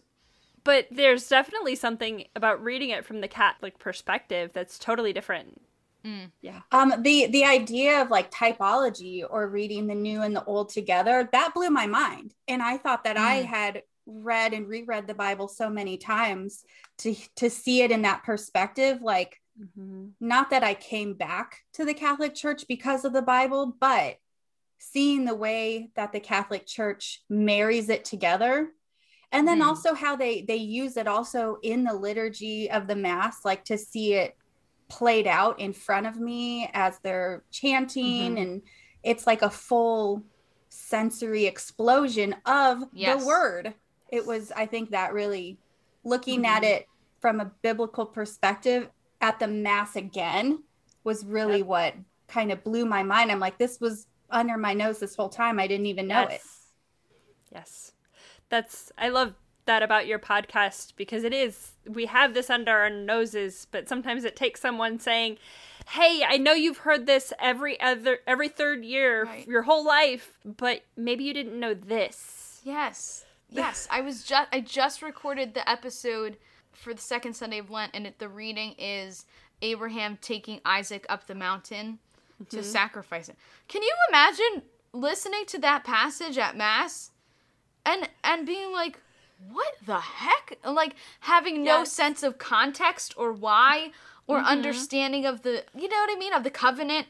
But 0.64 0.86
there's 0.90 1.28
definitely 1.28 1.74
something 1.74 2.24
about 2.36 2.62
reading 2.62 2.90
it 2.90 3.04
from 3.04 3.20
the 3.20 3.28
Catholic 3.28 3.78
perspective 3.78 4.50
that's 4.52 4.78
totally 4.78 5.12
different. 5.12 5.60
Yeah. 6.40 6.60
Um 6.72 6.94
the 7.02 7.26
the 7.26 7.44
idea 7.44 8.00
of 8.00 8.10
like 8.10 8.30
typology 8.30 9.22
or 9.28 9.46
reading 9.48 9.86
the 9.86 9.94
new 9.94 10.22
and 10.22 10.34
the 10.34 10.44
old 10.44 10.70
together 10.70 11.28
that 11.32 11.52
blew 11.52 11.68
my 11.68 11.86
mind 11.86 12.32
and 12.48 12.62
i 12.62 12.78
thought 12.78 13.04
that 13.04 13.18
i 13.18 13.42
Mm. 13.42 13.44
had 13.44 13.82
read 14.06 14.54
and 14.54 14.66
reread 14.66 15.06
the 15.06 15.12
bible 15.14 15.46
so 15.46 15.68
many 15.68 15.98
times 15.98 16.64
to 16.98 17.14
to 17.36 17.50
see 17.50 17.82
it 17.82 17.90
in 17.90 18.00
that 18.02 18.22
perspective 18.24 19.02
like 19.02 19.38
not 20.20 20.50
that 20.50 20.64
I 20.64 20.72
came 20.72 21.12
back 21.12 21.58
to 21.74 21.84
the 21.84 21.92
Catholic 21.92 22.34
Church 22.34 22.64
because 22.66 23.04
of 23.04 23.12
the 23.12 23.20
Bible, 23.20 23.76
but 23.78 24.16
seeing 24.78 25.26
the 25.26 25.34
way 25.34 25.90
that 25.96 26.12
the 26.12 26.20
Catholic 26.20 26.66
Church 26.66 27.20
marries 27.28 27.90
it 27.90 28.06
together. 28.06 28.68
And 29.32 29.46
then 29.46 29.60
Mhm. 29.60 29.66
also 29.66 29.94
how 29.94 30.16
they 30.16 30.42
they 30.42 30.56
use 30.56 30.96
it 30.96 31.06
also 31.06 31.58
in 31.62 31.84
the 31.84 31.94
liturgy 31.94 32.70
of 32.70 32.86
the 32.86 32.96
mass 32.96 33.44
like 33.44 33.64
to 33.66 33.78
see 33.78 34.14
it 34.14 34.36
played 34.88 35.26
out 35.26 35.60
in 35.60 35.72
front 35.72 36.06
of 36.06 36.16
me 36.18 36.68
as 36.74 36.98
they're 36.98 37.44
chanting 37.52 38.34
Mhm. 38.34 38.42
and 38.42 38.62
it's 39.04 39.26
like 39.26 39.42
a 39.42 39.50
full 39.50 40.24
sensory 40.68 41.46
explosion 41.46 42.34
of 42.44 42.82
Yes. 42.92 43.20
the 43.20 43.26
word. 43.26 43.74
It 44.10 44.26
was 44.26 44.50
I 44.52 44.66
think 44.66 44.90
that 44.90 45.12
really 45.12 45.58
looking 46.02 46.44
at 46.46 46.64
it 46.64 46.86
from 47.20 47.38
a 47.40 47.44
biblical 47.62 48.06
perspective 48.06 48.90
at 49.20 49.38
the 49.38 49.46
mass 49.46 49.94
again 49.96 50.64
was 51.04 51.24
really 51.24 51.58
Yep. 51.58 51.66
what 51.66 51.94
kind 52.26 52.50
of 52.50 52.64
blew 52.64 52.84
my 52.86 53.02
mind. 53.02 53.30
I'm 53.30 53.38
like, 53.40 53.58
this 53.58 53.78
was 53.80 54.06
under 54.30 54.56
my 54.56 54.72
nose 54.74 54.98
this 55.00 55.14
whole 55.16 55.28
time. 55.28 55.58
I 55.60 55.66
didn't 55.66 55.86
even 55.86 56.06
know 56.08 56.22
it. 56.22 56.40
yes. 57.52 57.92
That's 58.50 58.92
I 58.98 59.08
love 59.08 59.34
that 59.66 59.82
about 59.82 60.06
your 60.06 60.18
podcast 60.18 60.94
because 60.96 61.24
it 61.24 61.32
is 61.32 61.72
we 61.88 62.06
have 62.06 62.34
this 62.34 62.50
under 62.50 62.72
our 62.72 62.90
noses, 62.90 63.66
but 63.70 63.88
sometimes 63.88 64.24
it 64.24 64.36
takes 64.36 64.60
someone 64.60 64.98
saying, 64.98 65.38
"Hey, 65.90 66.24
I 66.26 66.36
know 66.36 66.52
you've 66.52 66.78
heard 66.78 67.06
this 67.06 67.32
every 67.38 67.80
other 67.80 68.18
every 68.26 68.48
third 68.48 68.84
year 68.84 69.24
Right. 69.24 69.46
your 69.46 69.62
whole 69.62 69.84
life, 69.84 70.38
but 70.44 70.82
maybe 70.96 71.24
you 71.24 71.32
didn't 71.32 71.58
know 71.58 71.74
this." 71.74 72.60
Yes. 72.64 73.24
Yes. 73.48 73.88
I 73.90 74.00
was 74.00 74.24
just 74.24 74.48
I 74.52 74.60
just 74.60 75.02
recorded 75.02 75.54
the 75.54 75.68
episode 75.68 76.36
for 76.72 76.94
the 76.94 77.00
second 77.00 77.34
Sunday 77.34 77.58
of 77.58 77.70
Lent 77.70 77.92
and 77.94 78.06
it, 78.06 78.18
the 78.18 78.28
reading 78.28 78.74
is 78.78 79.26
Abraham 79.62 80.18
taking 80.20 80.60
Isaac 80.64 81.04
up 81.08 81.26
the 81.26 81.34
mountain 81.34 81.98
to 82.48 82.56
mm-hmm. 82.56 82.64
sacrifice 82.64 83.28
him. 83.28 83.36
Can 83.68 83.82
you 83.82 83.94
imagine 84.08 84.62
listening 84.92 85.44
to 85.46 85.58
that 85.58 85.84
passage 85.84 86.38
at 86.38 86.56
mass 86.56 87.10
and 87.84 88.08
and 88.24 88.46
being 88.46 88.72
like 88.72 88.98
what 89.48 89.74
the 89.86 89.98
heck? 90.00 90.58
Like 90.64 90.94
having 91.20 91.64
no 91.64 91.78
Yes. 91.78 91.92
sense 91.92 92.22
of 92.22 92.36
context 92.38 93.14
or 93.16 93.32
why 93.32 93.90
or 94.26 94.38
understanding 94.38 95.24
of 95.26 95.42
the 95.42 95.64
you 95.74 95.88
know 95.88 95.96
what 95.96 96.10
I 96.14 96.18
mean 96.18 96.32
of 96.34 96.44
the 96.44 96.50
covenant. 96.50 97.06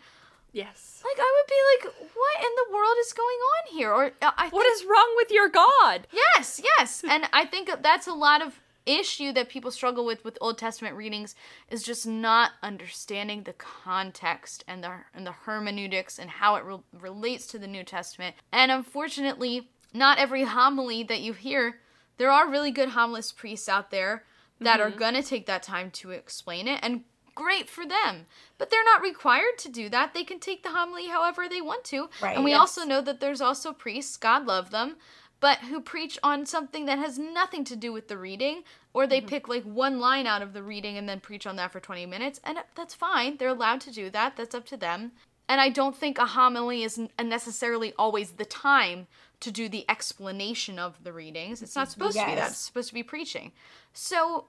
Yes. 0.52 1.02
Like 1.04 1.18
I 1.18 1.32
would 1.36 1.48
be 1.48 1.88
like 1.88 1.94
what 2.14 2.44
in 2.44 2.50
the 2.56 2.74
world 2.74 2.96
is 3.00 3.12
going 3.12 3.36
on 3.36 3.76
here? 3.76 3.92
Or 3.92 4.04
uh, 4.22 4.30
I 4.36 4.48
What 4.48 4.62
think- 4.64 4.74
is 4.76 4.84
wrong 4.84 5.12
with 5.16 5.30
your 5.30 5.48
God? 5.48 6.06
Yes, 6.12 6.60
yes. 6.78 7.02
and 7.08 7.28
I 7.32 7.44
think 7.46 7.70
that's 7.82 8.06
a 8.06 8.12
lot 8.14 8.42
of 8.42 8.60
issue 8.86 9.30
that 9.32 9.48
people 9.48 9.70
struggle 9.70 10.04
with 10.06 10.24
with 10.24 10.38
Old 10.40 10.56
Testament 10.58 10.96
readings 10.96 11.34
is 11.68 11.82
just 11.82 12.06
not 12.06 12.52
understanding 12.62 13.42
the 13.42 13.52
context 13.52 14.64
and 14.66 14.82
the 14.82 14.90
and 15.14 15.26
the 15.26 15.32
hermeneutics 15.32 16.18
and 16.18 16.30
how 16.30 16.54
it 16.56 16.64
re- 16.64 16.78
relates 16.98 17.46
to 17.48 17.58
the 17.58 17.66
New 17.68 17.84
Testament. 17.84 18.34
And 18.52 18.70
unfortunately, 18.72 19.68
not 19.92 20.18
every 20.18 20.44
homily 20.44 21.02
that 21.04 21.20
you 21.20 21.32
hear, 21.32 21.80
there 22.18 22.30
are 22.30 22.48
really 22.48 22.70
good 22.70 22.90
homilist 22.90 23.36
priests 23.36 23.68
out 23.68 23.90
there 23.90 24.24
that 24.60 24.80
are 24.80 24.90
mm-hmm. 24.90 24.98
going 24.98 25.14
to 25.14 25.22
take 25.22 25.46
that 25.46 25.62
time 25.62 25.90
to 25.90 26.10
explain 26.10 26.68
it 26.68 26.80
and 26.82 27.02
great 27.34 27.68
for 27.68 27.86
them. 27.86 28.26
But 28.58 28.70
they're 28.70 28.84
not 28.84 29.02
required 29.02 29.58
to 29.58 29.68
do 29.70 29.88
that. 29.88 30.12
They 30.12 30.24
can 30.24 30.38
take 30.38 30.62
the 30.62 30.70
homily 30.70 31.06
however 31.06 31.48
they 31.48 31.60
want 31.60 31.84
to. 31.84 32.10
Right, 32.22 32.36
and 32.36 32.44
we 32.44 32.50
yes. 32.50 32.60
also 32.60 32.84
know 32.84 33.00
that 33.00 33.20
there's 33.20 33.40
also 33.40 33.72
priests, 33.72 34.16
God 34.16 34.46
love 34.46 34.70
them, 34.70 34.96
but 35.40 35.58
who 35.58 35.80
preach 35.80 36.18
on 36.22 36.44
something 36.44 36.84
that 36.84 36.98
has 36.98 37.18
nothing 37.18 37.64
to 37.64 37.76
do 37.76 37.92
with 37.92 38.08
the 38.08 38.18
reading, 38.18 38.62
or 38.92 39.06
they 39.06 39.18
mm-hmm. 39.18 39.28
pick 39.28 39.48
like 39.48 39.64
one 39.64 39.98
line 39.98 40.26
out 40.26 40.42
of 40.42 40.52
the 40.52 40.62
reading 40.62 40.98
and 40.98 41.08
then 41.08 41.20
preach 41.20 41.46
on 41.46 41.56
that 41.56 41.72
for 41.72 41.80
20 41.80 42.04
minutes. 42.04 42.40
And 42.44 42.58
that's 42.74 42.94
fine. 42.94 43.38
They're 43.38 43.48
allowed 43.48 43.80
to 43.82 43.90
do 43.90 44.10
that. 44.10 44.36
That's 44.36 44.54
up 44.54 44.66
to 44.66 44.76
them. 44.76 45.12
And 45.48 45.60
I 45.60 45.68
don't 45.68 45.96
think 45.96 46.18
a 46.18 46.26
homily 46.26 46.84
is 46.84 47.00
necessarily 47.20 47.92
always 47.98 48.32
the 48.32 48.44
time 48.44 49.08
to 49.40 49.50
do 49.50 49.68
the 49.68 49.84
explanation 49.88 50.78
of 50.78 51.02
the 51.02 51.12
readings. 51.12 51.62
It's 51.62 51.74
not 51.74 51.88
mm-hmm. 51.88 51.92
supposed 51.92 52.18
to 52.18 52.26
be 52.26 52.34
that. 52.34 52.50
It's 52.50 52.58
supposed 52.58 52.88
to 52.88 52.94
be 52.94 53.02
preaching. 53.02 53.52
So 53.92 54.46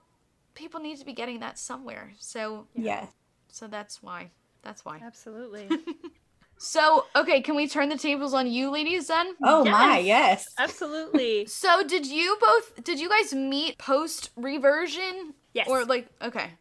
people 0.53 0.79
need 0.79 0.99
to 0.99 1.05
be 1.05 1.13
getting 1.13 1.39
that 1.39 1.57
somewhere. 1.57 2.11
So 2.19 2.67
Yes. 2.75 3.07
so 3.47 3.67
that's 3.67 4.03
why. 4.03 4.31
That's 4.61 4.85
why. 4.85 4.99
Absolutely. 5.03 5.69
So, 6.63 7.05
okay, 7.15 7.41
can 7.41 7.55
we 7.55 7.67
turn 7.67 7.89
the 7.89 7.97
tables 7.97 8.35
on 8.35 8.45
you 8.45 8.69
ladies 8.69 9.07
then? 9.07 9.33
Oh 9.43 9.65
my, 9.65 9.97
Yes. 9.97 10.05
yes. 10.05 10.53
Absolutely. 10.59 11.45
So, 11.47 11.83
did 11.83 12.05
you 12.05 12.37
both 12.39 12.83
did 12.83 12.99
you 12.99 13.09
guys 13.09 13.33
meet 13.33 13.79
post 13.79 14.29
reversion? 14.35 15.33
Yes. 15.53 15.67
Or 15.67 15.85
like 15.85 16.07
okay. 16.21 16.51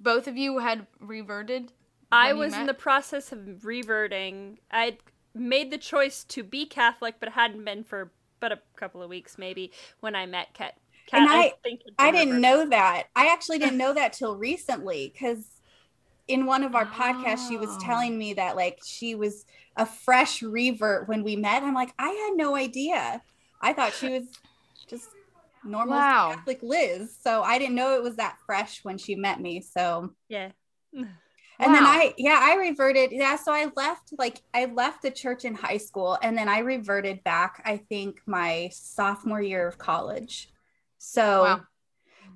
Both 0.00 0.26
of 0.26 0.36
you 0.36 0.58
had 0.58 0.88
reverted? 0.98 1.70
I 2.10 2.32
when 2.32 2.36
you 2.36 2.40
was 2.40 2.54
in 2.54 2.66
the 2.66 2.74
process 2.74 3.30
of 3.30 3.64
reverting. 3.64 4.58
I'd 4.72 4.98
made 5.34 5.70
the 5.70 5.78
choice 5.78 6.24
to 6.24 6.42
be 6.42 6.66
Catholic, 6.66 7.16
but 7.20 7.30
hadn't 7.30 7.64
been 7.64 7.84
for 7.84 8.12
but 8.40 8.50
a 8.52 8.58
couple 8.76 9.00
of 9.02 9.08
weeks 9.08 9.38
maybe 9.38 9.70
when 10.00 10.14
I 10.16 10.26
met 10.26 10.52
Kat. 10.52 10.74
Kat 11.06 11.20
And 11.20 11.30
I- 11.30 11.52
think 11.62 11.80
I 11.98 12.10
didn't 12.10 12.40
know 12.40 12.68
that. 12.68 13.04
I 13.14 13.28
actually 13.32 13.58
didn't 13.58 13.78
know 13.78 13.94
that 13.94 14.12
till 14.18 14.36
recently 14.36 15.12
because 15.12 15.60
in 16.28 16.46
one 16.46 16.62
of 16.64 16.74
our 16.74 16.86
podcasts, 16.86 17.48
she 17.48 17.56
was 17.56 17.70
Oh. 17.70 17.78
telling 17.80 18.16
me 18.18 18.34
that 18.34 18.56
like 18.56 18.80
she 18.84 19.14
was 19.14 19.44
a 19.76 19.86
fresh 19.86 20.42
revert 20.42 21.08
when 21.08 21.22
we 21.24 21.36
met. 21.36 21.62
I'm 21.62 21.74
like, 21.74 21.92
I 21.98 22.08
had 22.08 22.36
no 22.36 22.54
idea. 22.56 23.22
I 23.60 23.72
thought 23.72 23.92
she 23.92 24.08
was 24.08 24.24
just 24.88 25.08
normal 25.64 25.94
Wow. 25.96 26.32
Catholic 26.34 26.62
Liz. 26.62 27.16
So 27.22 27.42
I 27.42 27.58
didn't 27.58 27.74
know 27.76 27.94
it 27.94 28.02
was 28.02 28.16
that 28.16 28.38
fresh 28.44 28.84
when 28.84 28.98
she 28.98 29.14
met 29.14 29.40
me. 29.40 29.60
So 29.60 30.14
Yeah. 30.28 30.50
And 31.62 31.74
then 31.74 31.84
I 31.84 32.14
yeah, 32.18 32.38
I 32.42 32.54
reverted. 32.56 33.12
Yeah, 33.12 33.36
so 33.36 33.52
I 33.52 33.70
left 33.76 34.12
like 34.18 34.40
I 34.54 34.66
left 34.66 35.02
the 35.02 35.10
church 35.10 35.44
in 35.44 35.54
high 35.54 35.78
school 35.78 36.18
and 36.22 36.36
then 36.36 36.48
I 36.48 36.58
reverted 36.60 37.22
back, 37.24 37.62
I 37.64 37.76
think 37.78 38.20
my 38.26 38.70
sophomore 38.72 39.42
year 39.42 39.66
of 39.68 39.78
college. 39.78 40.50
So 40.98 41.42
Wow. 41.42 41.60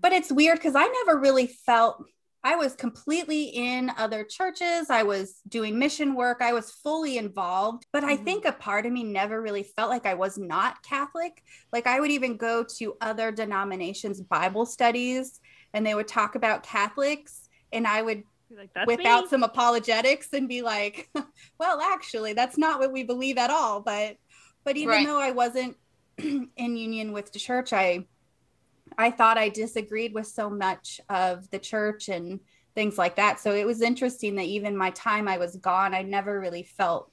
but 0.03 0.13
it's 0.13 0.33
weird 0.33 0.59
because 0.59 0.75
I 0.77 0.87
never 0.87 1.19
really 1.19 1.47
felt 1.47 2.05
I 2.45 2.55
was 2.55 2.77
completely 2.77 3.45
in 3.45 3.91
other 3.99 4.23
churches. 4.23 4.89
I 4.89 5.03
was 5.03 5.41
doing 5.49 5.79
mission 5.79 6.15
work. 6.15 6.39
I 6.41 6.53
was 6.53 6.71
fully 6.71 7.19
involved. 7.19 7.87
But 7.93 8.05
I 8.05 8.17
Mhm. 8.17 8.25
think 8.25 8.45
a 8.45 8.53
part 8.53 8.87
of 8.87 8.93
me 8.93 9.03
never 9.03 9.43
really 9.43 9.65
felt 9.65 9.91
like 9.91 10.07
I 10.07 10.15
was 10.15 10.39
not 10.39 10.81
Catholic. 10.83 11.43
Like 11.73 11.89
I 11.89 11.99
would 11.99 12.13
even 12.13 12.37
go 12.37 12.63
to 12.79 12.97
other 13.01 13.33
denominations' 13.33 14.21
Bible 14.21 14.65
studies 14.65 15.41
and 15.73 15.85
they 15.85 15.95
would 15.97 16.07
talk 16.09 16.37
about 16.37 16.63
Catholics. 16.63 17.49
And 17.73 17.85
I 17.87 18.01
would 18.03 18.23
Like 18.51 18.71
that's 18.75 18.87
whip 18.87 18.99
me. 18.99 19.27
some 19.29 19.43
apologetics 19.43 20.29
and 20.33 20.49
be 20.49 20.63
like, 20.63 21.09
well, 21.59 21.81
actually, 21.81 22.33
that's 22.33 22.59
not 22.59 22.79
what 22.81 22.93
we 22.93 23.03
believe 23.03 23.39
at 23.39 23.51
all. 23.51 23.81
But 23.81 24.17
but 24.65 24.77
even 24.77 24.89
Right. 24.91 25.07
though 25.07 25.21
I 25.21 25.31
wasn't 25.33 25.77
in 26.19 26.51
union 26.57 27.13
with 27.13 27.33
the 27.33 27.39
church, 27.39 27.73
I 27.73 28.07
I 28.99 29.11
thought 29.11 29.39
I 29.39 29.49
disagreed 29.49 30.15
with 30.15 30.27
so 30.27 30.49
much 30.51 31.01
of 31.09 31.49
the 31.51 31.59
church 31.59 32.09
and 32.09 32.41
things 32.75 32.99
like 32.99 33.17
that. 33.17 33.41
So 33.41 33.55
it 33.55 33.67
was 33.67 33.83
interesting 33.83 34.37
that 34.37 34.47
even 34.47 34.77
my 34.77 34.91
time 34.91 35.29
I 35.29 35.39
was 35.39 35.57
gone, 35.57 35.95
I 35.95 36.03
never 36.03 36.41
really 36.41 36.63
felt 36.63 37.11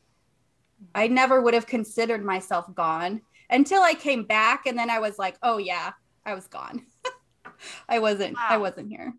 I 0.96 1.08
never 1.08 1.42
would 1.42 1.54
have 1.54 1.68
considered 1.68 2.24
myself 2.24 2.74
gone 2.74 3.22
until 3.50 3.82
I 3.82 3.94
came 3.94 4.26
back 4.26 4.66
and 4.66 4.78
then 4.78 4.90
I 4.90 5.00
was 5.00 5.18
like, 5.18 5.38
oh 5.42 5.58
yeah, 5.58 5.92
I 6.26 6.34
was 6.36 6.48
gone. 6.48 6.86
I 7.90 8.00
wasn't 8.00 8.38
I 8.50 8.58
wasn't 8.58 8.90
here. 8.90 9.14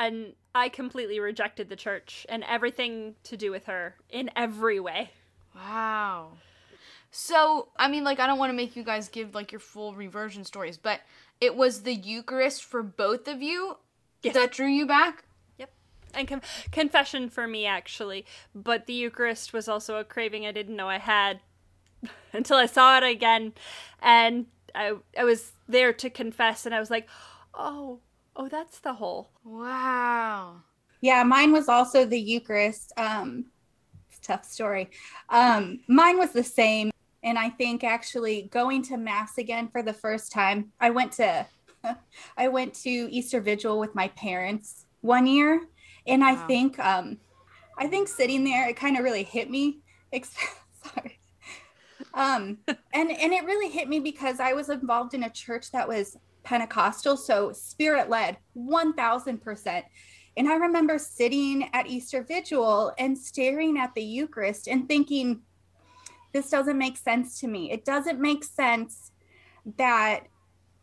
And 0.00 0.32
I 0.54 0.70
completely 0.70 1.20
rejected 1.20 1.68
the 1.68 1.76
church 1.76 2.26
and 2.28 2.42
everything 2.44 3.14
to 3.24 3.36
do 3.36 3.50
with 3.52 3.66
her 3.66 3.94
in 4.08 4.30
every 4.34 4.80
way. 4.80 5.10
Wow. 5.54 6.32
So, 7.10 7.68
I 7.76 7.88
mean, 7.88 8.02
like, 8.02 8.18
I 8.18 8.26
don't 8.26 8.38
want 8.38 8.50
to 8.50 8.56
make 8.56 8.74
you 8.76 8.82
guys 8.82 9.08
give 9.08 9.34
like 9.34 9.52
your 9.52 9.60
full 9.60 9.94
reversion 9.94 10.44
stories, 10.44 10.78
but 10.78 11.00
it 11.40 11.54
was 11.54 11.82
the 11.82 11.94
Eucharist 11.94 12.64
for 12.64 12.82
both 12.82 13.28
of 13.28 13.42
you 13.42 13.76
Yes. 14.22 14.34
that 14.34 14.52
drew 14.52 14.68
you 14.68 14.86
back. 14.86 15.24
Yep. 15.58 15.70
And 16.14 16.28
con- 16.28 16.42
confession 16.72 17.28
for 17.28 17.46
me, 17.46 17.66
actually. 17.66 18.24
But 18.54 18.86
the 18.86 18.94
Eucharist 18.94 19.52
was 19.52 19.68
also 19.68 19.96
a 19.96 20.04
craving 20.04 20.46
I 20.46 20.52
didn't 20.52 20.76
know 20.76 20.88
I 20.88 20.98
had 20.98 21.40
until 22.32 22.56
I 22.56 22.66
saw 22.66 22.96
it 22.96 23.04
again. 23.04 23.52
And 24.00 24.46
I, 24.74 24.94
I 25.18 25.24
was 25.24 25.52
there 25.68 25.92
to 25.92 26.08
confess, 26.10 26.64
and 26.64 26.74
I 26.74 26.80
was 26.80 26.90
like, 26.90 27.08
oh, 27.54 27.98
oh, 28.40 28.48
that's 28.48 28.78
the 28.78 28.94
whole. 28.94 29.30
Wow. 29.44 30.62
Yeah, 31.02 31.22
mine 31.24 31.52
was 31.52 31.68
also 31.68 32.06
the 32.06 32.18
Eucharist. 32.18 32.90
Um, 32.96 33.44
it's 34.08 34.18
a 34.18 34.22
tough 34.22 34.46
story. 34.46 34.88
Um, 35.28 35.80
mine 35.88 36.18
was 36.18 36.32
the 36.32 36.42
same. 36.42 36.90
And 37.22 37.38
I 37.38 37.50
think 37.50 37.84
actually 37.84 38.48
going 38.50 38.82
to 38.84 38.96
mass 38.96 39.36
again 39.36 39.68
for 39.68 39.82
the 39.82 39.92
first 39.92 40.32
time, 40.32 40.72
I 40.80 40.88
went 40.88 41.12
to 41.12 41.46
I 42.38 42.48
went 42.48 42.74
to 42.76 42.90
Easter 42.90 43.40
Vigil 43.42 43.78
with 43.78 43.94
my 43.94 44.08
parents 44.08 44.86
one 45.02 45.26
year. 45.26 45.66
And 46.06 46.24
I 46.24 46.34
think 46.46 46.78
um 46.78 47.18
I 47.78 47.88
think 47.88 48.08
sitting 48.08 48.42
there 48.42 48.66
it 48.70 48.76
kind 48.76 48.96
of 48.96 49.04
really 49.04 49.22
hit 49.22 49.50
me. 49.50 49.80
Sorry. 50.14 51.20
Um 52.14 52.58
and 52.94 53.10
and 53.10 53.34
it 53.34 53.44
really 53.44 53.68
hit 53.68 53.86
me 53.86 54.00
because 54.00 54.40
I 54.40 54.54
was 54.54 54.70
involved 54.70 55.12
in 55.12 55.24
a 55.24 55.30
church 55.30 55.72
that 55.72 55.86
was 55.86 56.16
Pentecostal, 56.42 57.16
so 57.16 57.52
spirit 57.52 58.08
led, 58.08 58.36
1000%. 58.56 59.82
And 60.36 60.48
I 60.48 60.54
remember 60.54 60.98
sitting 60.98 61.68
at 61.72 61.86
Easter 61.86 62.22
Vigil 62.22 62.92
and 62.98 63.16
staring 63.16 63.78
at 63.78 63.94
the 63.94 64.02
Eucharist 64.02 64.68
and 64.68 64.88
thinking, 64.88 65.40
this 66.32 66.50
doesn't 66.50 66.78
make 66.78 66.96
sense 66.96 67.40
to 67.40 67.48
me. 67.48 67.72
It 67.72 67.84
doesn't 67.84 68.20
make 68.20 68.44
sense 68.44 69.10
that 69.76 70.26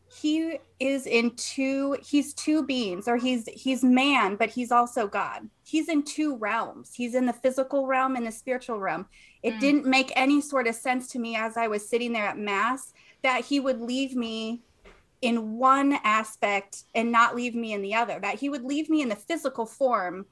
he 0.10 0.58
is 0.80 1.06
in 1.06 1.36
two 1.36 1.98
he's 2.02 2.34
two 2.34 2.64
beings 2.64 3.08
or 3.08 3.18
he's 3.18 3.46
he's 3.50 3.84
man 3.84 4.38
but 4.38 4.50
he's 4.50 4.72
also 4.72 5.06
god 5.06 5.42
he's 5.66 5.90
in 5.90 6.02
two 6.02 6.38
realms 6.38 6.94
he's 6.94 7.14
in 7.14 7.26
the 7.26 7.34
physical 7.34 7.86
realm 7.86 8.16
and 8.16 8.26
the 8.26 8.32
spiritual 8.32 8.80
realm 8.80 9.06
it 9.44 9.56
Mm. 9.56 9.60
didn't 9.60 9.86
make 9.86 10.14
any 10.16 10.40
sort 10.40 10.66
of 10.66 10.76
sense 10.76 11.08
to 11.10 11.20
me 11.20 11.36
as 11.36 11.58
i 11.58 11.68
was 11.68 11.88
sitting 11.88 12.14
there 12.14 12.26
at 12.26 12.38
mass 12.38 12.94
that 13.22 13.44
he 13.44 13.60
would 13.60 13.82
leave 13.82 14.16
me 14.16 14.62
in 15.22 15.58
one 15.58 15.98
aspect 16.04 16.84
and 16.96 17.12
not 17.12 17.36
leave 17.36 17.56
me 17.56 17.74
in 17.74 17.82
the 17.82 17.94
other 17.94 18.20
that 18.20 18.36
he 18.36 18.50
would 18.50 18.64
leave 18.64 18.90
me 18.90 19.02
in 19.02 19.10
the 19.10 19.16
physical 19.16 19.66
form 19.66 20.26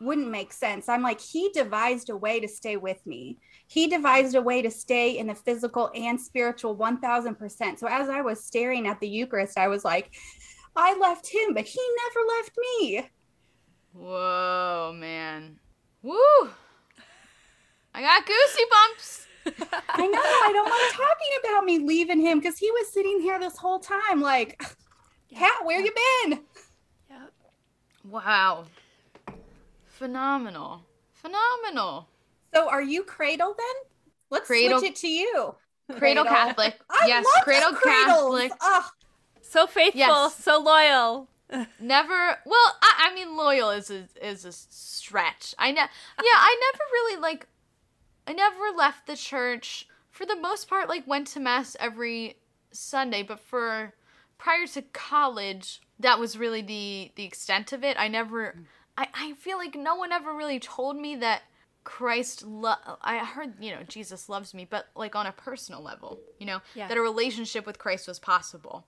wouldn't 0.00 0.30
make 0.30 0.52
sense 0.52 0.88
i'm 0.88 1.02
like 1.02 1.20
he 1.20 1.50
devised 1.52 2.08
a 2.08 2.16
way 2.16 2.38
to 2.38 2.46
stay 2.46 2.76
with 2.76 3.04
me 3.04 3.36
he 3.68 3.86
devised 3.86 4.34
a 4.34 4.40
way 4.40 4.62
to 4.62 4.70
stay 4.70 5.18
in 5.18 5.26
the 5.26 5.34
physical 5.34 5.90
and 5.94 6.18
spiritual 6.18 6.74
1000%. 6.74 7.78
So 7.78 7.86
as 7.86 8.08
I 8.08 8.22
was 8.22 8.42
staring 8.42 8.86
at 8.86 8.98
the 8.98 9.08
Eucharist, 9.08 9.58
I 9.58 9.68
was 9.68 9.84
like, 9.84 10.10
I 10.74 10.96
left 10.98 11.28
him, 11.28 11.52
but 11.52 11.66
he 11.66 11.80
never 12.04 12.26
left 12.38 12.56
me. 12.56 13.10
Whoa, 13.92 14.94
man. 14.96 15.58
Woo! 16.02 16.16
I 17.94 18.00
got 18.00 18.26
goosey 18.26 18.64
bumps. 18.70 19.27
I 19.90 20.06
know, 20.06 20.18
I 20.20 20.50
don't 20.52 20.68
like 20.68 20.92
talking 20.92 21.50
about 21.50 21.64
me 21.64 21.78
leaving 21.78 22.20
him 22.20 22.38
because 22.38 22.58
he 22.58 22.70
was 22.70 22.92
sitting 22.92 23.20
here 23.20 23.38
this 23.40 23.56
whole 23.56 23.78
time, 23.78 24.20
like, 24.20 24.62
Kat, 25.34 25.64
where 25.64 25.80
you 25.80 25.92
been? 26.22 26.40
Yep. 27.10 27.32
Wow. 28.04 28.64
Phenomenal. 29.86 30.82
Phenomenal. 31.12 32.08
So 32.54 32.68
are 32.68 32.82
you 32.82 33.02
cradle 33.02 33.54
then? 33.56 33.74
Let's 34.30 34.46
Cradle- 34.46 34.78
switch 34.78 34.90
it 34.92 34.96
to 34.96 35.08
you. 35.08 35.54
Cradle 35.96 36.24
Catholic. 36.24 36.78
I 36.90 37.04
yes, 37.06 37.24
love 37.24 37.44
Cradle. 37.44 37.72
Catholic. 37.82 38.52
Ugh. 38.60 38.84
So 39.40 39.66
faithful, 39.66 39.98
Yes. 40.00 40.36
so 40.36 40.58
loyal. 40.60 41.28
Never. 41.80 42.38
Well, 42.44 42.76
I, 42.82 43.08
I 43.10 43.14
mean, 43.14 43.36
loyal 43.38 43.70
is 43.70 43.90
a 43.90 44.04
is 44.22 44.44
a 44.44 44.52
stretch. 44.52 45.54
I 45.58 45.70
ne- 45.70 45.76
Yeah, 45.78 45.86
I 46.22 46.60
never 46.72 46.84
really 46.92 47.20
like. 47.22 47.46
I 48.28 48.32
never 48.32 48.76
left 48.76 49.06
the 49.06 49.16
church 49.16 49.88
for 50.10 50.26
the 50.26 50.36
most 50.36 50.68
part. 50.68 50.88
Like 50.88 51.06
went 51.06 51.26
to 51.28 51.40
mass 51.40 51.76
every 51.80 52.36
Sunday, 52.72 53.22
but 53.22 53.40
for 53.40 53.94
prior 54.36 54.66
to 54.66 54.82
college, 54.82 55.80
that 55.98 56.18
was 56.20 56.36
really 56.36 56.60
the 56.60 57.10
the 57.16 57.24
extent 57.24 57.72
of 57.72 57.82
it. 57.82 57.96
I 57.98 58.08
never. 58.08 58.54
I 58.98 59.08
I 59.14 59.32
feel 59.32 59.56
like 59.56 59.74
no 59.74 59.94
one 59.96 60.12
ever 60.12 60.34
really 60.34 60.60
told 60.60 60.96
me 60.96 61.16
that 61.16 61.42
Christ. 61.84 62.44
Lo- 62.44 62.74
I 63.00 63.18
heard 63.18 63.54
you 63.64 63.70
know 63.70 63.82
Jesus 63.88 64.28
loves 64.28 64.52
me, 64.52 64.66
but 64.68 64.88
like 64.94 65.16
on 65.16 65.26
a 65.26 65.32
personal 65.32 65.82
level, 65.82 66.20
you 66.38 66.44
know 66.44 66.60
Yeah. 66.74 66.86
that 66.88 66.98
a 66.98 67.00
relationship 67.00 67.64
with 67.64 67.78
Christ 67.78 68.06
was 68.06 68.18
possible. 68.18 68.86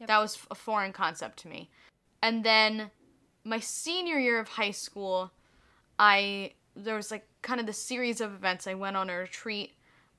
Yep. 0.00 0.08
That 0.08 0.18
was 0.18 0.38
a 0.50 0.54
foreign 0.54 0.94
concept 0.94 1.40
to 1.40 1.48
me. 1.48 1.68
And 2.22 2.42
then 2.42 2.90
my 3.44 3.60
senior 3.60 4.18
year 4.18 4.38
of 4.40 4.48
high 4.48 4.70
school, 4.70 5.32
I 5.98 6.52
there 6.84 6.94
was 6.96 7.10
like 7.10 7.26
kind 7.42 7.60
of 7.60 7.66
the 7.66 7.72
series 7.72 8.20
of 8.20 8.32
events. 8.32 8.66
I 8.66 8.74
went 8.74 8.96
on 8.96 9.10
a 9.10 9.16
retreat. 9.16 9.72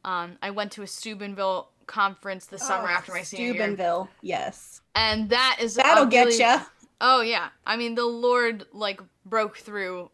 Um, 0.06 0.38
I 0.42 0.52
went 0.52 0.72
to 0.74 0.82
a 0.84 0.88
Steubenville 0.88 1.70
conference 1.88 2.46
the 2.46 2.58
summer 2.60 2.88
Oh, 2.88 2.92
after 2.92 3.12
my 3.12 3.24
senior 3.24 3.46
year, 3.48 3.54
Steubenville, 3.56 4.10
yes. 4.22 4.82
and 4.96 5.30
that 5.30 5.58
is 5.60 5.76
That'll 5.76 6.06
get 6.06 6.28
really- 6.28 6.38
you. 6.40 6.58
Oh 7.02 7.22
yeah. 7.22 7.50
I 7.66 7.78
mean 7.78 7.96
the 7.96 8.06
Lord 8.06 8.66
like 8.74 9.02
broke 9.26 9.58
through. 9.58 10.12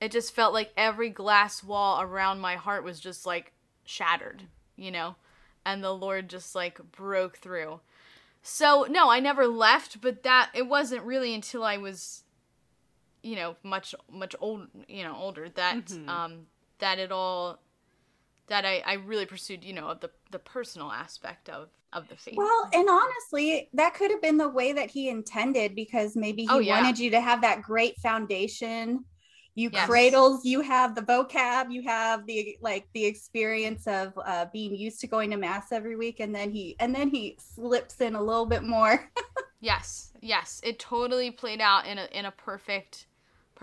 It 0.00 0.10
just 0.10 0.34
felt 0.34 0.52
like 0.52 0.72
every 0.76 1.08
glass 1.10 1.62
wall 1.62 2.00
around 2.02 2.40
my 2.40 2.56
heart 2.56 2.82
was 2.84 2.98
just 3.00 3.24
like 3.26 3.52
shattered, 3.84 4.42
you 4.76 4.90
know? 4.90 5.16
And 5.64 5.82
the 5.82 5.92
Lord 5.94 6.28
just 6.28 6.54
like 6.54 6.80
broke 6.92 7.38
through. 7.38 7.80
So, 8.42 8.86
no, 8.90 9.10
I 9.10 9.20
never 9.20 9.46
left, 9.46 10.02
but 10.02 10.22
that 10.24 10.50
it 10.52 10.66
wasn't 10.68 11.04
really 11.04 11.32
until 11.34 11.64
I 11.64 11.78
was 11.78 12.23
you 13.24 13.36
know, 13.36 13.56
much 13.64 13.94
much 14.12 14.36
old, 14.40 14.68
you 14.88 15.04
know, 15.04 15.16
older 15.16 15.48
that 15.50 15.98
Mhm. 15.98 16.08
um 16.08 16.46
that 16.80 16.98
it 17.00 17.12
all 17.12 17.60
that 18.48 18.64
I 18.66 18.80
I 18.86 18.94
really 18.94 19.26
pursued, 19.26 19.64
you 19.64 19.74
know, 19.74 19.88
of 19.88 20.00
the 20.00 20.10
the 20.30 20.40
personal 20.40 20.92
aspect 20.92 21.48
of 21.50 21.70
of 21.92 22.08
the 22.08 22.16
faith. 22.16 22.36
Well, 22.36 22.68
and 22.72 22.88
honestly, 22.88 23.68
that 23.74 23.94
could 23.94 24.10
have 24.10 24.20
been 24.20 24.38
the 24.38 24.48
way 24.48 24.72
that 24.72 24.90
he 24.90 25.08
intended 25.08 25.74
because 25.76 26.16
maybe 26.16 26.46
he 26.46 26.58
Oh, 26.58 26.60
yeah. 26.60 26.88
wanted 26.88 26.98
you 26.98 27.10
to 27.10 27.20
have 27.20 27.42
that 27.42 27.62
great 27.62 27.96
foundation. 27.98 29.04
You 29.54 29.70
Yes. 29.70 29.70
cradles, 29.70 30.44
you 30.44 30.60
have 30.62 30.96
the 30.96 31.02
vocab, 31.02 31.70
you 31.70 31.82
have 31.84 32.26
the 32.26 32.56
like 32.60 32.86
the 32.92 33.04
experience 33.04 33.86
of 33.86 34.12
uh, 34.24 34.46
being 34.52 34.74
used 34.74 35.00
to 35.02 35.06
going 35.06 35.30
to 35.30 35.36
mass 35.36 35.70
every 35.70 35.94
week, 35.94 36.18
and 36.18 36.34
then 36.34 36.50
he 36.50 36.74
and 36.80 36.92
then 36.92 37.08
he 37.08 37.38
slips 37.54 38.00
in 38.00 38.16
a 38.16 38.22
little 38.22 38.46
bit 38.46 38.64
more. 38.64 39.08
Yes, 39.60 40.12
yes, 40.20 40.60
it 40.62 40.78
totally 40.78 41.30
played 41.32 41.60
out 41.60 41.86
in 41.86 41.98
a 41.98 42.04
in 42.12 42.24
a 42.24 42.30
perfect, 42.30 43.06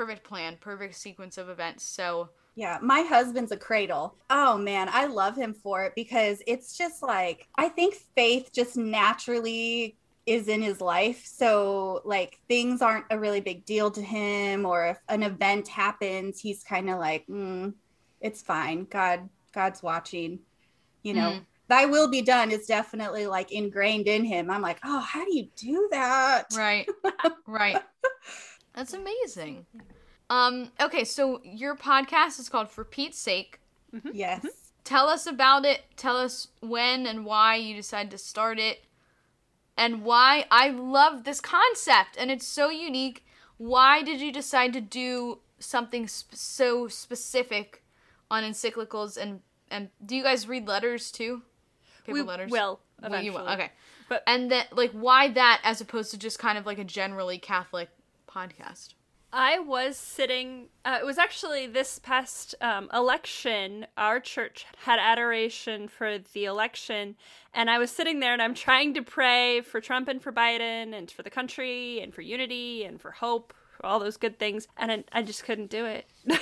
perfect 0.02 0.28
plan, 0.28 0.58
perfect 0.60 0.96
sequence 0.96 1.38
of 1.38 1.50
events. 1.50 1.86
So 1.86 2.30
Yeah, 2.56 2.80
my 2.82 3.02
husband's 3.02 3.52
a 3.52 3.58
cradle. 3.58 4.18
Oh 4.30 4.58
man, 4.58 4.90
I 4.92 5.06
love 5.06 5.36
him 5.38 5.54
for 5.54 5.86
it 5.86 5.94
because 5.96 6.42
it's 6.48 6.78
just 6.78 7.02
like 7.02 7.48
I 7.58 7.70
think 7.70 7.96
faith 8.16 8.50
just 8.54 8.76
naturally 8.76 9.98
is 10.26 10.48
in 10.48 10.62
his 10.62 10.82
life. 10.82 11.24
So 11.26 12.02
like 12.04 12.38
things 12.50 12.82
aren't 12.82 13.06
a 13.10 13.18
really 13.20 13.42
big 13.42 13.66
deal 13.66 13.90
to 13.92 14.02
him 14.02 14.66
or 14.66 14.88
if 14.88 15.00
an 15.08 15.24
event 15.24 15.68
happens, 15.68 16.40
he's 16.40 16.64
kind 16.64 16.90
of 16.90 17.00
like, 17.00 17.26
mm, 17.30 17.74
it's 18.20 18.42
fine. 18.42 18.86
God 18.86 19.30
God's 19.54 19.82
watching. 19.82 20.40
You 21.04 21.14
know, 21.16 21.32
Mhm. 21.32 21.46
thy 21.70 21.86
will 21.86 22.10
be 22.10 22.22
done 22.22 22.52
is 22.52 22.68
definitely 22.68 23.28
like 23.28 23.52
ingrained 23.52 24.08
in 24.08 24.26
him. 24.26 24.52
I'm 24.52 24.62
like, 24.62 24.80
"Oh, 24.84 25.00
how 25.00 25.26
do 25.26 25.36
you 25.36 25.50
do 25.56 25.88
that?" 25.92 26.46
right, 26.50 26.88
right, 27.48 27.84
that's 28.74 28.94
amazing. 28.94 29.66
Um, 30.30 30.72
okay, 30.80 31.04
so 31.04 31.42
your 31.44 31.76
podcast 31.76 32.40
is 32.40 32.48
called 32.50 32.70
For 32.72 32.84
Pete's 32.86 33.18
Sake. 33.20 33.60
Yes. 34.14 34.46
Tell 34.84 35.08
us 35.10 35.28
about 35.28 35.66
it. 35.66 35.82
Tell 35.98 36.18
us 36.18 36.48
when 36.62 37.06
and 37.06 37.26
why 37.26 37.56
you 37.56 37.76
decided 37.76 38.10
to 38.12 38.18
start 38.18 38.58
it, 38.60 38.84
and 39.78 40.04
why 40.04 40.46
I 40.50 40.70
love 40.70 41.24
this 41.24 41.40
concept 41.42 42.16
and 42.18 42.32
it's 42.32 42.48
so 42.48 42.70
unique. 42.70 43.26
Why 43.58 44.02
did 44.02 44.22
you 44.22 44.32
decide 44.32 44.74
to 44.74 44.82
do 44.82 45.40
something 45.60 46.08
sp- 46.10 46.34
so 46.34 46.88
specific 46.88 47.84
on 48.32 48.44
encyclicals 48.44 49.18
and 49.18 49.42
and 49.70 49.90
do 50.06 50.16
you 50.16 50.24
guys 50.24 50.48
read 50.48 50.68
letters 50.68 51.12
too? 51.12 51.44
Paper 52.06 52.14
we 52.14 52.22
letters. 52.24 52.50
will 52.52 52.60
Well, 52.60 52.80
eventually. 53.04 53.26
you 53.26 53.32
will. 53.34 53.48
Okay. 53.50 53.72
But- 54.10 54.24
and 54.26 54.50
then 54.50 54.66
like 54.72 54.92
why 54.92 55.30
that 55.30 55.62
as 55.64 55.80
opposed 55.82 56.12
to 56.12 56.18
just 56.18 56.40
kind 56.40 56.58
of 56.58 56.66
like 56.66 56.80
a 56.80 56.84
generally 56.84 57.38
Catholic 57.38 57.90
podcast? 58.34 58.94
I 59.34 59.60
was 59.60 59.96
sitting. 59.96 60.68
Uh, 60.84 60.98
it 61.00 61.06
was 61.06 61.18
actually 61.18 61.66
this 61.66 62.00
past 62.00 62.54
um, 62.60 62.90
election. 62.94 63.88
Our 63.98 64.20
church 64.20 64.66
had 64.84 65.00
adoration 65.00 65.88
for 65.88 66.18
the 66.34 66.46
election, 66.46 67.16
and 67.54 67.70
I 67.70 67.78
was 67.78 67.92
sitting 67.92 68.20
there 68.20 68.34
and 68.34 68.42
I'm 68.42 68.54
trying 68.54 68.94
to 68.96 69.02
pray 69.02 69.62
for 69.62 69.80
Trump 69.80 70.10
and 70.10 70.22
for 70.22 70.34
Biden 70.34 70.94
and 70.94 71.10
for 71.10 71.24
the 71.24 71.30
country 71.30 72.02
and 72.02 72.14
for 72.14 72.22
unity 72.22 72.84
and 72.84 73.00
for 73.00 73.12
hope, 73.12 73.54
for 73.72 73.86
all 73.86 74.00
those 74.00 74.18
good 74.18 74.38
things, 74.38 74.68
and 74.76 74.92
I, 74.92 75.04
I 75.14 75.22
just 75.24 75.46
couldn't 75.46 75.70
do 75.70 75.86
it. 75.86 76.06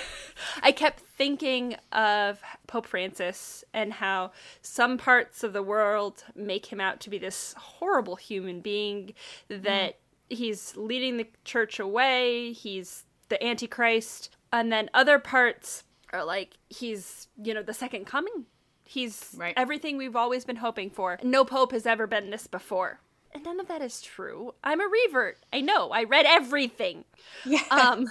I 0.64 0.72
kept 0.72 1.02
thinking 1.02 1.76
of 1.92 2.42
Pope 2.66 2.88
Francis 2.88 3.64
and 3.72 3.94
how 3.94 4.32
some 4.64 4.98
parts 4.98 5.44
of 5.44 5.54
the 5.54 5.64
world 5.64 6.24
make 6.36 6.66
him 6.66 6.82
out 6.82 7.00
to 7.02 7.12
be 7.12 7.20
this 7.20 7.54
horrible 7.56 8.16
human 8.16 8.62
being 8.62 9.14
that 9.48 10.00
he's 10.30 10.76
leading 10.78 11.18
the 11.18 11.28
church 11.44 11.80
away, 11.80 12.52
he's 12.54 13.06
the 13.30 13.44
antichrist, 13.44 14.36
and 14.52 14.72
then 14.72 14.90
other 14.94 15.20
parts 15.20 15.84
are 16.12 16.24
like 16.24 16.56
he's, 16.70 17.28
you 17.42 17.54
know, 17.54 17.62
the 17.64 17.74
second 17.74 18.06
coming. 18.06 18.46
He's 18.84 19.36
Right. 19.38 19.54
everything 19.56 19.98
we've 19.98 20.16
always 20.16 20.46
been 20.46 20.56
hoping 20.58 20.90
for. 20.90 21.20
No 21.22 21.46
pope 21.46 21.72
has 21.74 21.86
ever 21.86 22.08
been 22.08 22.32
this 22.32 22.48
before. 22.48 23.02
And 23.32 23.44
none 23.44 23.60
of 23.60 23.68
that 23.68 23.84
is 23.84 24.02
true. 24.02 24.56
I'm 24.64 24.82
a 24.82 24.88
revert. 24.88 25.38
I 25.54 25.62
know. 25.62 25.92
I 25.92 26.04
read 26.06 26.26
everything. 26.26 27.06
Yeah. 27.46 27.62
Um, 27.70 28.08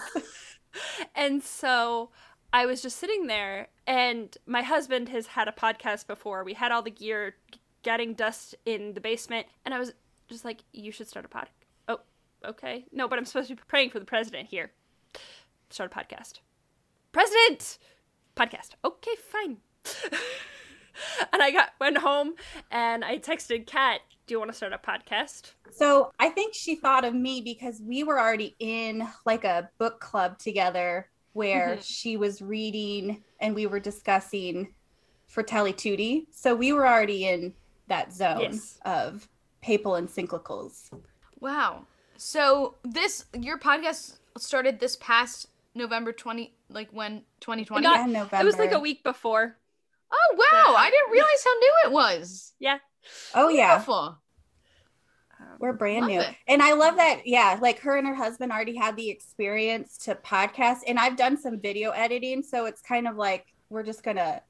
and 1.16 1.42
so 1.42 2.10
I 2.52 2.66
was 2.66 2.80
just 2.80 2.96
sitting 2.98 3.26
there, 3.26 3.68
and 3.86 4.36
my 4.46 4.62
husband 4.62 5.08
has 5.08 5.28
had 5.28 5.48
a 5.48 5.52
podcast 5.52 6.06
before. 6.06 6.44
We 6.44 6.54
had 6.54 6.70
all 6.70 6.82
the 6.82 6.90
gear 6.92 7.34
getting 7.82 8.14
dust 8.14 8.54
in 8.64 8.94
the 8.94 9.00
basement, 9.00 9.48
and 9.64 9.74
I 9.74 9.78
was 9.80 9.92
just 10.28 10.44
like, 10.44 10.62
"You 10.72 10.92
should 10.92 11.08
start 11.08 11.24
a 11.24 11.28
pod." 11.28 11.48
Okay. 12.46 12.84
No, 12.92 13.08
but 13.08 13.18
I'm 13.18 13.24
supposed 13.24 13.48
to 13.48 13.56
be 13.56 13.62
praying 13.66 13.90
for 13.90 13.98
the 13.98 14.04
president 14.04 14.48
here. 14.48 14.72
Start 15.70 15.92
a 15.94 15.98
podcast. 15.98 16.40
President 17.12 17.78
podcast. 18.36 18.70
Okay, 18.84 19.14
fine. 19.16 19.58
and 21.32 21.42
I 21.42 21.50
got 21.50 21.70
went 21.80 21.98
home 21.98 22.34
and 22.70 23.04
I 23.04 23.18
texted 23.18 23.66
Kat, 23.66 24.00
"Do 24.26 24.34
you 24.34 24.38
want 24.38 24.50
to 24.50 24.56
start 24.56 24.72
a 24.72 24.78
podcast?" 24.78 25.52
So 25.70 26.12
I 26.18 26.28
think 26.30 26.54
she 26.54 26.74
thought 26.76 27.04
of 27.04 27.14
me 27.14 27.40
because 27.40 27.80
we 27.80 28.02
were 28.04 28.18
already 28.18 28.54
in 28.58 29.06
like 29.26 29.44
a 29.44 29.70
book 29.78 30.00
club 30.00 30.38
together 30.38 31.08
where 31.32 31.76
Mhm. 31.76 31.84
she 31.84 32.16
was 32.16 32.40
reading 32.42 33.22
and 33.40 33.54
we 33.54 33.66
were 33.66 33.78
discussing 33.80 34.74
Fratelli 35.26 35.72
Tutti. 35.72 36.26
So 36.30 36.54
we 36.54 36.72
were 36.72 36.86
already 36.86 37.26
in 37.26 37.54
that 37.86 38.12
zone 38.12 38.40
Yes. 38.40 38.80
of 38.84 39.28
papal 39.60 39.92
encyclicals. 39.92 40.90
Wow. 41.40 41.86
So 42.18 42.74
this 42.82 43.24
your 43.32 43.58
podcast 43.58 44.16
started 44.36 44.80
this 44.80 44.96
past 44.96 45.46
November 45.74 46.12
20 46.12 46.52
like 46.68 46.90
when 46.90 47.22
2020? 47.40 47.82
Not- 47.82 48.06
in 48.06 48.12
November. 48.12 48.42
It 48.42 48.44
was 48.44 48.58
like 48.58 48.72
a 48.72 48.80
week 48.80 49.02
before. 49.04 49.56
oh 50.12 50.34
wow, 50.36 50.74
I 50.76 50.90
didn't 50.90 51.12
realize 51.12 51.44
how 51.44 51.54
new 51.54 51.72
it 51.84 51.92
was. 51.92 52.52
Yeah. 52.58 52.78
Oh 53.34 53.48
yeah, 53.48 53.82
we're 55.60 55.70
um, 55.70 55.76
brand 55.76 56.02
Love 56.02 56.10
new. 56.10 56.20
it. 56.20 56.34
And 56.48 56.60
I 56.60 56.72
love 56.72 56.96
that 56.96 57.24
yeah, 57.24 57.56
like 57.62 57.78
her 57.80 57.96
and 57.96 58.06
her 58.06 58.14
husband 58.14 58.50
already 58.50 58.74
had 58.76 58.96
the 58.96 59.08
experience 59.08 59.96
to 59.98 60.16
podcast 60.16 60.78
and 60.88 60.98
I've 60.98 61.16
done 61.16 61.36
some 61.36 61.60
video 61.60 61.90
editing, 61.90 62.42
so 62.42 62.66
it's 62.66 62.80
kind 62.80 63.06
of 63.06 63.16
like 63.16 63.46
we're 63.70 63.84
just 63.84 64.02
going 64.02 64.16
to 64.16 64.42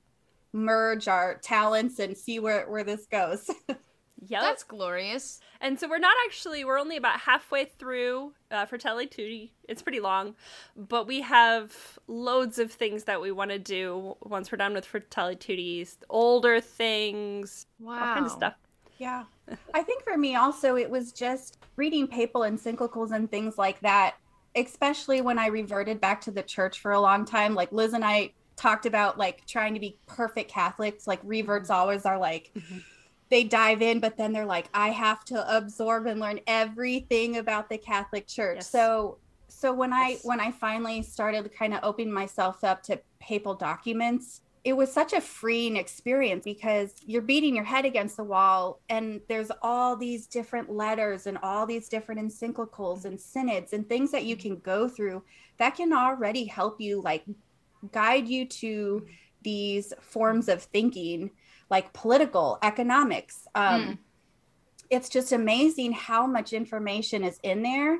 merge 0.54 1.06
our 1.08 1.36
talents 1.36 1.98
and 1.98 2.16
see 2.16 2.38
where 2.38 2.64
where 2.68 2.84
this 2.84 3.06
goes. 3.06 3.50
Yep. 4.26 4.40
That's 4.42 4.64
glorious. 4.64 5.40
And 5.60 5.78
so 5.78 5.88
we're 5.88 5.98
not 5.98 6.14
actually, 6.26 6.64
we're 6.64 6.78
only 6.78 6.96
about 6.96 7.20
halfway 7.20 7.66
through 7.66 8.32
uh, 8.50 8.66
Fratelli 8.66 9.06
Tutti. 9.06 9.52
It's 9.68 9.80
pretty 9.82 10.00
long, 10.00 10.34
but 10.76 11.06
we 11.06 11.20
have 11.22 11.98
loads 12.08 12.58
of 12.58 12.72
things 12.72 13.04
that 13.04 13.20
we 13.20 13.30
want 13.30 13.50
to 13.52 13.58
do 13.58 14.16
once 14.22 14.50
we're 14.50 14.58
done 14.58 14.74
with 14.74 14.84
Fratelli 14.84 15.36
Tutti's, 15.36 15.98
older 16.10 16.60
things, 16.60 17.66
Wow. 17.78 17.94
all 17.94 18.14
kinds 18.14 18.32
of 18.32 18.36
stuff. 18.38 18.54
Yeah. 18.98 19.24
I 19.72 19.82
think 19.82 20.02
for 20.02 20.16
me 20.16 20.34
also, 20.34 20.76
it 20.76 20.90
was 20.90 21.12
just 21.12 21.58
reading 21.76 22.08
papal 22.08 22.40
encyclicals 22.40 23.12
and 23.12 23.30
things 23.30 23.56
like 23.56 23.78
that, 23.80 24.16
especially 24.56 25.20
when 25.20 25.38
I 25.38 25.46
reverted 25.46 26.00
back 26.00 26.20
to 26.22 26.30
the 26.32 26.42
church 26.42 26.80
for 26.80 26.90
a 26.92 27.00
long 27.00 27.24
time. 27.24 27.54
Like 27.54 27.70
Liz 27.70 27.92
and 27.92 28.04
I 28.04 28.32
talked 28.56 28.86
about 28.86 29.16
like 29.16 29.46
trying 29.46 29.74
to 29.74 29.80
be 29.80 29.96
perfect 30.06 30.50
Catholics. 30.50 31.06
Like 31.06 31.20
reverts 31.22 31.70
always 31.70 32.04
are 32.04 32.18
like, 32.18 32.50
Mhm. 32.56 32.82
They 33.30 33.44
dive 33.44 33.82
in, 33.82 34.00
but 34.00 34.16
then 34.16 34.32
they're 34.32 34.46
like, 34.46 34.68
I 34.72 34.88
have 34.88 35.24
to 35.26 35.56
absorb 35.56 36.06
and 36.06 36.20
learn 36.20 36.40
everything 36.46 37.36
about 37.36 37.68
the 37.68 37.78
Catholic 37.78 38.26
Church. 38.26 38.56
Yes. 38.58 38.70
So, 38.70 39.18
so 39.48 39.72
when 39.72 39.92
I 39.92 40.18
when 40.22 40.40
I 40.40 40.50
finally 40.50 41.02
started 41.02 41.50
kind 41.54 41.74
of 41.74 41.80
opening 41.82 42.12
myself 42.12 42.64
up 42.64 42.82
to 42.84 43.00
papal 43.20 43.54
documents, 43.54 44.42
it 44.64 44.76
was 44.76 44.92
such 44.92 45.12
a 45.12 45.20
freeing 45.20 45.76
experience 45.76 46.44
because 46.44 46.94
you're 47.06 47.22
beating 47.22 47.54
your 47.54 47.64
head 47.64 47.84
against 47.84 48.16
the 48.16 48.24
wall 48.24 48.80
and 48.88 49.20
there's 49.28 49.50
all 49.62 49.96
these 49.96 50.26
different 50.26 50.70
letters 50.70 51.26
and 51.26 51.38
all 51.42 51.64
these 51.66 51.88
different 51.88 52.20
encyclicals 52.20 53.04
and 53.04 53.20
synods 53.20 53.72
and 53.72 53.88
things 53.88 54.10
that 54.10 54.24
you 54.24 54.36
mm-hmm. 54.36 54.54
can 54.54 54.56
go 54.58 54.88
through 54.88 55.22
that 55.58 55.74
can 55.74 55.92
already 55.92 56.44
help 56.44 56.80
you 56.80 57.00
like 57.00 57.24
guide 57.92 58.28
you 58.28 58.44
to 58.46 59.06
these 59.42 59.92
forms 60.00 60.48
of 60.48 60.62
thinking 60.62 61.30
like 61.70 61.92
political 61.92 62.58
economics 62.62 63.46
um, 63.54 63.80
Mm. 63.82 63.98
it's 64.90 65.08
just 65.08 65.32
amazing 65.32 65.92
how 65.92 66.26
much 66.26 66.52
information 66.52 67.22
is 67.24 67.38
in 67.42 67.62
there 67.62 67.98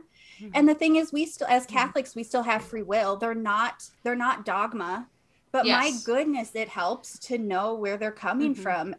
And 0.55 0.69
the 0.69 0.75
thing 0.75 0.97
is 0.97 1.13
we 1.13 1.27
still 1.27 1.49
as 1.49 1.65
Mm-hmm. 1.67 1.77
Catholics 1.77 2.15
we 2.15 2.23
still 2.23 2.45
have 2.45 2.63
free 2.63 2.85
will. 2.85 3.17
They're 3.17 3.35
not 3.35 3.75
they're 4.05 4.15
not 4.29 4.45
dogma. 4.45 5.09
But 5.51 5.67
my 5.67 5.91
goodness, 6.05 6.51
it 6.55 6.69
helps 6.69 7.19
to 7.29 7.39
know 7.39 7.75
where 7.75 7.97
they're 7.97 8.13
coming 8.13 8.55
Mhm. 8.55 8.63
from. 8.63 8.95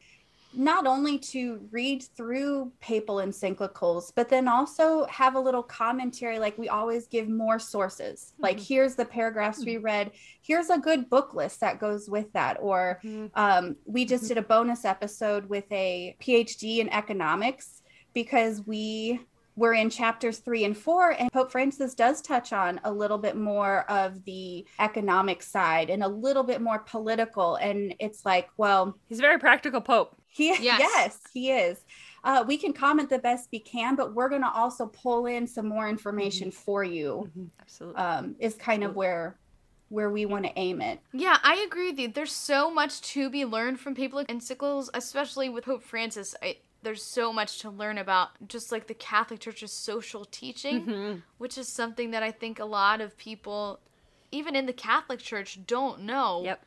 Not 0.53 0.87
only 0.87 1.19
to 1.19 1.67
read 1.71 2.03
through 2.17 2.71
papal 2.81 3.17
encyclicals, 3.17 4.11
but 4.15 4.29
then 4.29 4.47
also 4.47 5.05
have 5.05 5.35
a 5.35 5.39
little 5.39 5.61
commentary. 5.63 6.39
Like 6.39 6.57
we 6.57 6.69
always 6.69 7.07
give 7.07 7.29
more 7.29 7.59
sources. 7.59 8.33
Like 8.39 8.57
Mhm. 8.57 8.67
here's 8.67 8.95
the 8.95 9.05
paragraphs 9.05 9.63
we 9.63 9.77
read. 9.77 10.11
Here's 10.41 10.69
a 10.69 10.77
good 10.79 11.09
book 11.09 11.33
list 11.33 11.59
that 11.61 11.79
goes 11.79 12.09
with 12.09 12.33
that. 12.33 12.57
Or 12.61 12.99
Mhm. 13.03 13.29
um, 13.35 13.75
we 13.85 14.05
just 14.05 14.23
Mhm. 14.25 14.27
did 14.29 14.37
a 14.39 14.41
bonus 14.41 14.85
episode 14.85 15.47
with 15.49 15.71
a 15.71 16.15
PhD 16.19 16.79
in 16.79 16.89
economics 16.89 17.83
because 18.13 18.65
we 18.65 19.19
were 19.55 19.73
in 19.73 19.89
chapters 19.89 20.39
three 20.39 20.63
and 20.63 20.77
four, 20.77 21.11
and 21.11 21.31
Pope 21.33 21.51
Francis 21.51 21.93
does 21.93 22.21
touch 22.21 22.53
on 22.53 22.79
a 22.85 22.91
little 22.91 23.17
bit 23.17 23.35
more 23.35 23.81
of 23.91 24.23
the 24.23 24.65
economic 24.79 25.43
side 25.43 25.89
and 25.89 26.01
a 26.01 26.07
little 26.07 26.43
bit 26.43 26.61
more 26.61 26.79
political. 26.79 27.55
And 27.55 27.93
it's 27.99 28.25
like, 28.25 28.49
well, 28.57 28.97
He's 29.09 29.19
a 29.19 29.21
very 29.21 29.37
practical 29.37 29.81
pope. 29.81 30.15
He 30.29 30.47
Yes. 30.47 30.79
yes, 30.79 31.19
he 31.33 31.51
is. 31.51 31.83
Uh, 32.23 32.43
we 32.47 32.57
can 32.57 32.73
comment 32.73 33.09
the 33.09 33.19
best 33.19 33.49
we 33.51 33.59
can, 33.59 33.95
but 33.95 34.13
we're 34.13 34.29
going 34.29 34.41
to 34.41 34.51
also 34.51 34.85
pull 34.87 35.25
in 35.25 35.47
some 35.47 35.67
more 35.67 35.87
information 35.87 36.51
for 36.51 36.83
you. 36.83 37.29
Absolutely. 37.61 38.01
Um, 38.01 38.35
is 38.39 38.55
kind 38.55 38.83
of 38.83 38.95
where 38.95 39.37
where 39.89 40.11
we 40.11 40.23
want 40.27 40.45
to 40.45 40.51
aim 40.55 40.81
it. 40.81 40.99
Yeah, 41.13 41.37
I 41.41 41.65
agree 41.67 41.89
with 41.89 41.97
you. 41.99 42.09
There's 42.09 42.31
so 42.31 42.69
much 42.69 43.01
to 43.13 43.27
be 43.27 43.43
learned 43.43 43.79
from 43.79 43.95
papal 43.95 44.23
encyclicals, 44.25 44.87
especially 44.93 45.49
with 45.49 45.65
Pope 45.65 45.81
Francis. 45.81 46.35
I, 46.43 46.57
there's 46.83 47.01
so 47.01 47.33
much 47.33 47.57
to 47.61 47.71
learn 47.71 47.97
about 47.97 48.29
just 48.47 48.71
like 48.71 48.85
the 48.85 48.93
Catholic 48.93 49.39
Church's 49.39 49.71
social 49.73 50.25
teaching, 50.25 50.85
Mhm. 50.85 51.21
which 51.39 51.57
is 51.57 51.67
something 51.67 52.11
that 52.11 52.21
I 52.21 52.29
think 52.31 52.59
a 52.59 52.65
lot 52.65 53.01
of 53.01 53.17
people, 53.17 53.79
even 54.31 54.55
in 54.55 54.67
the 54.67 54.73
Catholic 54.73 55.19
Church, 55.21 55.57
don't 55.65 56.01
know. 56.03 56.43
Yep. 56.45 56.63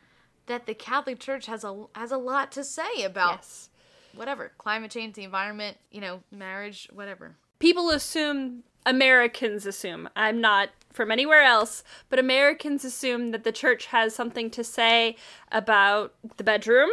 That 0.46 0.66
the 0.66 0.74
Catholic 0.74 1.18
Church 1.18 1.46
has 1.46 1.64
a 1.64 1.86
has 1.94 2.10
a 2.10 2.16
lot 2.18 2.50
to 2.52 2.64
say 2.64 3.02
about 3.04 3.36
Yes. 3.38 3.70
whatever 4.14 4.52
climate 4.58 4.90
change, 4.90 5.14
the 5.14 5.24
environment, 5.24 5.78
you 5.90 6.00
know, 6.00 6.22
marriage, 6.30 6.88
whatever. 6.92 7.36
People 7.58 7.90
assume, 7.90 8.64
Americans 8.84 9.66
assume, 9.66 10.08
I'm 10.16 10.40
not 10.40 10.70
from 10.92 11.10
anywhere 11.12 11.42
else, 11.42 11.84
but 12.08 12.18
Americans 12.18 12.84
assume 12.84 13.30
that 13.30 13.44
the 13.44 13.52
church 13.52 13.86
has 13.86 14.14
something 14.14 14.50
to 14.50 14.64
say 14.64 15.16
about 15.52 16.12
the 16.38 16.44
bedroom 16.44 16.90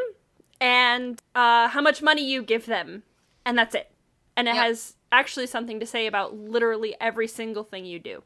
and 0.61 1.19
uh, 1.35 1.69
how 1.69 1.81
much 1.81 2.01
money 2.03 2.23
you 2.23 2.43
give 2.43 2.67
them. 2.67 3.03
And 3.45 3.57
that's 3.57 3.73
it. 3.73 3.91
And 4.37 4.47
it 4.47 4.55
Yep. 4.55 4.63
has 4.63 4.95
actually 5.11 5.47
something 5.47 5.79
to 5.79 5.85
say 5.87 6.05
about 6.05 6.37
literally 6.37 6.95
every 7.01 7.27
single 7.27 7.63
thing 7.63 7.83
you 7.85 7.99
do. 7.99 8.23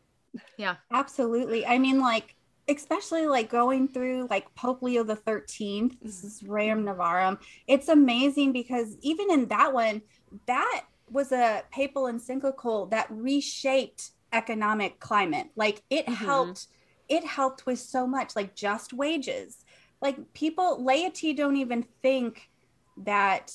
Yeah. 0.57 0.75
Absolutely. 0.91 1.65
I 1.65 1.77
mean, 1.79 1.99
like, 2.01 2.35
especially 2.67 3.27
like 3.27 3.49
going 3.49 3.87
through 3.87 4.27
like 4.29 4.53
Pope 4.55 4.81
Leo 4.81 5.03
the 5.03 5.15
13th, 5.15 5.97
this 6.01 6.23
is 6.23 6.41
Rerum 6.41 6.83
Novarum. 6.83 7.37
It's 7.67 7.89
amazing 7.89 8.53
because 8.53 8.97
even 9.01 9.31
in 9.31 9.47
that 9.47 9.73
one, 9.73 10.01
that 10.47 10.83
was 11.09 11.31
a 11.31 11.63
papal 11.71 12.07
encyclical 12.07 12.87
that 12.87 13.07
reshaped 13.09 14.11
economic 14.31 14.99
climate. 14.99 15.49
Like 15.55 15.83
it 15.89 16.05
Mhm. 16.05 16.15
helped, 16.15 16.67
it 17.09 17.23
helped 17.23 17.65
with 17.65 17.79
so 17.79 18.07
much, 18.07 18.35
like 18.35 18.55
just 18.55 18.93
wages. 18.93 19.63
Like 20.01 20.33
people, 20.33 20.83
laity 20.83 21.33
don't 21.33 21.57
even 21.57 21.83
think 22.01 22.49
that 22.97 23.51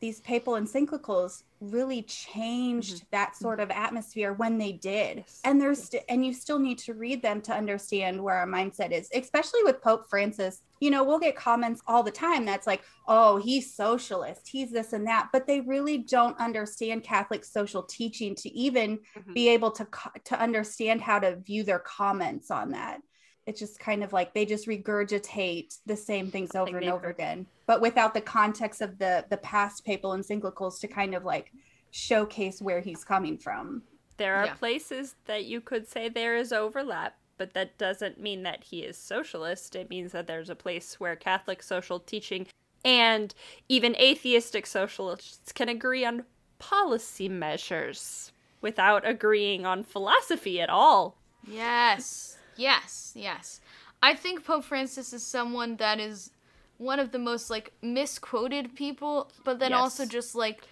these 0.00 0.20
papal 0.20 0.54
encyclicals 0.54 1.44
really 1.62 2.02
changed 2.02 3.04
that 3.12 3.36
sort 3.36 3.60
of 3.60 3.70
atmosphere 3.70 4.32
when 4.32 4.58
they 4.58 4.72
did. 4.72 5.24
And 5.44 5.60
there's 5.60 5.84
st- 5.84 6.02
and 6.08 6.24
you 6.24 6.32
still 6.32 6.58
need 6.58 6.78
to 6.80 6.94
read 6.94 7.22
them 7.22 7.40
to 7.42 7.52
understand 7.52 8.22
where 8.22 8.34
our 8.36 8.46
mindset 8.46 8.90
is 8.92 9.08
especially 9.14 9.62
with 9.64 9.80
pope 9.82 10.08
francis. 10.10 10.62
You 10.80 10.90
know 10.90 11.04
we'll 11.04 11.20
get 11.20 11.36
comments 11.36 11.80
all 11.86 12.02
the 12.02 12.10
time 12.10 12.44
that's 12.44 12.66
like 12.66 12.82
oh 13.06 13.36
he's 13.38 13.74
socialist. 13.74 14.48
He's 14.48 14.70
this 14.72 14.92
and 14.92 15.06
that. 15.06 15.28
But 15.32 15.46
they 15.46 15.60
really 15.60 15.98
don't 15.98 16.38
understand 16.38 17.04
catholic 17.04 17.44
social 17.44 17.82
teaching 17.84 18.34
to 18.36 18.48
even 18.50 18.98
Mhm. 19.16 19.34
be 19.34 19.48
able 19.48 19.70
to 19.72 19.84
co- 19.86 20.10
to 20.24 20.40
understand 20.40 21.00
how 21.00 21.18
to 21.20 21.36
view 21.36 21.62
their 21.64 21.78
comments 21.78 22.50
on 22.50 22.70
that 22.70 23.00
it's 23.46 23.58
just 23.60 23.78
kind 23.78 24.02
of 24.04 24.12
like 24.12 24.32
they 24.34 24.44
just 24.44 24.66
regurgitate 24.68 25.78
the 25.86 25.96
same 25.96 26.30
things 26.30 26.54
over 26.54 26.76
and 26.78 26.88
over 26.88 27.06
heard. 27.06 27.14
again 27.16 27.46
but 27.66 27.80
without 27.80 28.14
the 28.14 28.20
context 28.20 28.80
of 28.80 28.98
the 28.98 29.24
the 29.30 29.36
past 29.38 29.84
papal 29.84 30.10
encyclicals 30.12 30.78
to 30.80 30.88
kind 30.88 31.14
of 31.14 31.24
like 31.24 31.52
showcase 31.90 32.62
where 32.62 32.80
he's 32.80 33.04
coming 33.04 33.36
from 33.38 33.82
There 34.16 34.36
are 34.36 34.46
Yeah. 34.46 34.54
places 34.54 35.14
that 35.26 35.44
you 35.44 35.60
could 35.60 35.88
say 35.88 36.08
there 36.08 36.36
is 36.36 36.52
overlap, 36.52 37.16
but 37.38 37.54
that 37.54 37.76
doesn't 37.78 38.20
mean 38.20 38.42
that 38.44 38.64
he 38.64 38.80
is 38.80 38.96
socialist. 38.96 39.74
It 39.74 39.90
means 39.90 40.12
that 40.12 40.26
there's 40.26 40.50
a 40.50 40.54
place 40.54 41.00
where 41.00 41.16
Catholic 41.16 41.62
social 41.62 41.98
teaching 41.98 42.46
and 42.84 43.34
even 43.68 43.96
atheistic 43.96 44.66
socialists 44.66 45.52
can 45.52 45.68
agree 45.68 46.04
on 46.04 46.24
policy 46.58 47.28
measures 47.28 48.32
without 48.60 49.06
agreeing 49.06 49.66
on 49.66 49.82
philosophy 49.82 50.60
at 50.60 50.70
all. 50.70 51.16
Yes. 51.46 52.38
Yes. 52.62 53.12
Yes. 53.14 53.60
I 54.02 54.14
think 54.14 54.44
Pope 54.44 54.64
Francis 54.64 55.12
is 55.12 55.22
someone 55.22 55.76
that 55.76 55.98
is 56.00 56.30
one 56.78 56.98
of 57.00 57.12
the 57.12 57.18
most 57.18 57.50
like 57.50 57.72
misquoted 57.82 58.74
people, 58.74 59.30
but 59.44 59.58
then 59.58 59.70
Yes. 59.72 59.80
also 59.80 60.06
just 60.06 60.34
like 60.34 60.62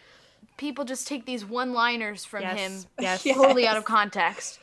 people 0.57 0.85
just 0.85 1.07
take 1.07 1.24
these 1.26 1.44
one-liners 1.44 2.24
from 2.24 2.42
Yes. 2.42 2.59
him 2.59 2.85
Yes. 2.98 3.22
Totally 3.24 3.66
out 3.66 3.76
of 3.76 3.85
context 3.85 4.61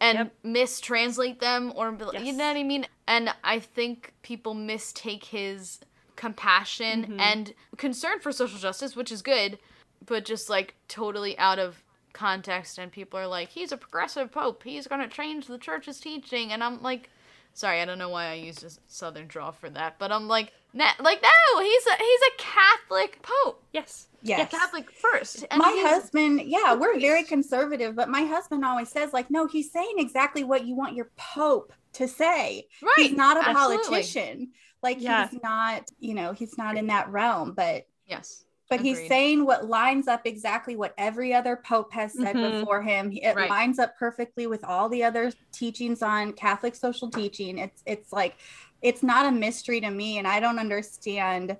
and 0.00 0.18
Yep. 0.18 0.42
mistranslate 0.44 1.40
them 1.40 1.72
or 1.74 1.86
you 2.22 2.32
know 2.32 2.46
what 2.46 2.56
I 2.56 2.62
mean? 2.62 2.86
And 3.06 3.34
I 3.42 3.58
think 3.58 4.14
people 4.22 4.54
mistake 4.54 5.24
his 5.24 5.80
compassion 6.16 7.06
Mhm. 7.06 7.20
and 7.20 7.54
concern 7.76 8.20
for 8.20 8.32
social 8.32 8.58
justice, 8.58 8.94
which 8.96 9.10
is 9.12 9.22
good, 9.22 9.58
but 10.04 10.24
just 10.24 10.48
like 10.48 10.74
totally 10.88 11.36
out 11.38 11.58
of 11.58 11.82
context 12.18 12.78
and 12.78 12.90
people 12.90 13.18
are 13.18 13.26
like 13.28 13.48
he's 13.50 13.72
a 13.72 13.76
progressive 13.76 14.32
pope. 14.32 14.62
He's 14.64 14.86
going 14.88 15.00
to 15.00 15.08
change 15.08 15.46
the 15.46 15.58
church's 15.58 16.00
teaching. 16.00 16.52
And 16.52 16.62
i'm 16.64 16.82
like 16.82 17.10
sorry 17.54 17.80
i 17.80 17.84
don't 17.84 17.98
know 17.98 18.10
why 18.10 18.26
i 18.28 18.34
used 18.34 18.62
a 18.64 18.70
southern 18.86 19.26
draw 19.26 19.50
for 19.50 19.68
that 19.70 19.98
but 19.98 20.12
i'm 20.12 20.28
like 20.28 20.52
nah, 20.72 20.90
like 21.00 21.20
no 21.22 21.60
he's 21.60 21.86
a 21.86 21.94
he's 21.98 22.20
a 22.20 22.34
catholic 22.38 23.20
pope. 23.22 23.62
Yes. 23.72 24.06
yes. 24.22 24.50
Catholic 24.50 24.90
first. 24.90 25.44
And 25.50 25.58
my 25.58 25.74
husband 25.86 26.42
yeah 26.44 26.74
we're 26.74 26.92
priest. 26.92 27.06
very 27.06 27.24
conservative 27.24 27.96
but 27.96 28.08
my 28.08 28.22
husband 28.22 28.64
always 28.64 28.88
says 28.90 29.12
like 29.12 29.30
no 29.30 29.46
he's 29.46 29.72
saying 29.72 29.94
exactly 29.96 30.44
what 30.44 30.66
you 30.66 30.74
want 30.76 30.94
your 30.94 31.10
pope 31.16 31.72
to 31.94 32.06
say. 32.06 32.66
Right. 32.82 32.92
he's 33.08 33.12
not 33.16 33.36
a 33.36 33.48
absolutely. 33.48 33.84
politician. 33.84 34.50
Like 34.82 34.98
Yeah. 35.00 35.28
he's 35.28 35.40
not 35.42 35.88
you 35.98 36.14
know 36.14 36.32
he's 36.32 36.56
not 36.58 36.76
in 36.76 36.86
that 36.88 37.10
realm 37.10 37.54
but 37.54 37.86
yes 38.06 38.44
but 38.70 38.80
he's 38.80 39.08
saying 39.08 39.44
what 39.46 39.66
lines 39.66 40.08
up 40.08 40.22
exactly 40.26 40.76
what 40.76 40.92
every 40.98 41.32
other 41.32 41.56
pope 41.56 41.92
has 41.92 42.12
said 42.12 42.36
Mhm. 42.36 42.60
before 42.60 42.82
him 42.82 43.10
it 43.12 43.34
Right. 43.34 43.48
lines 43.48 43.78
up 43.78 43.96
perfectly 43.98 44.46
with 44.46 44.62
all 44.64 44.88
the 44.88 45.02
other 45.04 45.32
teachings 45.52 46.02
on 46.02 46.32
catholic 46.34 46.74
social 46.74 47.10
teaching 47.10 47.58
it's 47.58 47.82
it's 47.86 48.12
like 48.12 48.36
it's 48.82 49.02
not 49.02 49.26
a 49.26 49.30
mystery 49.32 49.80
to 49.80 49.90
me 49.90 50.18
and 50.18 50.26
i 50.28 50.38
don't 50.40 50.58
understand 50.58 51.56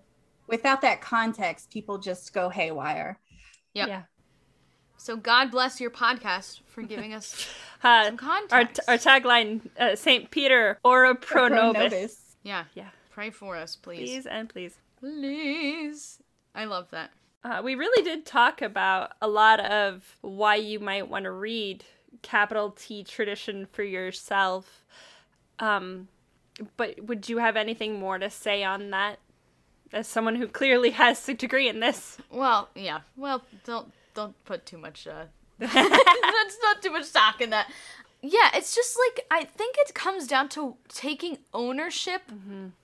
without 0.47 0.81
that 0.83 1.01
context 1.01 1.71
people 1.71 1.99
just 1.99 2.33
go 2.33 2.49
haywire 2.49 3.19
Yep. 3.75 3.89
Yeah. 3.89 4.03
so 4.97 5.17
god 5.17 5.51
bless 5.51 5.81
your 5.81 5.91
podcast 5.91 6.61
for 6.67 6.83
giving 6.83 7.15
us 7.15 7.47
Uh, 7.85 8.07
some 8.07 8.15
our, 8.15 8.19
context 8.19 8.81
our 8.89 8.97
tagline, 8.97 9.61
uh, 9.79 9.95
St. 9.95 10.31
Peter, 10.33 10.81
ora 10.85 11.15
pro 11.15 11.47
nobis. 11.47 12.37
yeah 12.43 12.65
Yeah. 12.75 12.89
pray 13.11 13.31
for 13.31 13.57
us 13.57 13.77
please 13.77 13.99
Please 14.11 14.27
and 14.27 14.49
please. 14.49 14.75
please 14.99 16.19
i 16.59 16.65
love 16.67 16.91
that 16.91 17.11
Uh, 17.45 17.61
we 17.65 17.75
really 17.77 18.03
did 18.03 18.27
talk 18.27 18.61
about 18.61 19.13
a 19.23 19.29
lot 19.29 19.61
of 19.61 20.19
why 20.23 20.57
you 20.57 20.79
might 20.81 21.09
want 21.09 21.25
to 21.25 21.31
read 21.31 21.85
capital 22.21 22.71
T 22.73 23.05
tradition 23.05 23.65
for 23.65 23.85
yourself. 23.85 24.85
Um, 25.61 26.09
but 26.77 27.05
would 27.05 27.29
you 27.29 27.39
have 27.39 27.57
anything 27.57 28.01
more 28.01 28.19
to 28.19 28.29
say 28.29 28.65
on 28.65 28.91
that? 28.91 29.21
As 29.93 30.09
someone 30.09 30.35
who 30.35 30.49
clearly 30.49 30.91
has 30.91 31.29
a 31.29 31.35
degree 31.35 31.69
in 31.69 31.79
this, 31.81 32.19
Well, 32.29 32.69
yeah. 32.75 33.01
Well, 33.17 33.43
don't 33.65 33.93
don't 34.15 34.35
put 34.45 34.67
too 34.67 34.79
much. 34.79 35.07
Uh, 35.07 35.27
that's 35.59 36.59
not 36.63 36.83
too 36.83 36.91
much 36.91 37.05
stock 37.05 37.41
in 37.41 37.51
that. 37.51 37.71
Yeah, 38.21 38.51
it's 38.55 38.75
just 38.75 38.99
like 38.99 39.27
I 39.31 39.45
think 39.45 39.77
it 39.79 39.95
comes 39.95 40.27
down 40.27 40.49
to 40.51 40.77
taking 40.89 41.39
ownership 41.55 42.23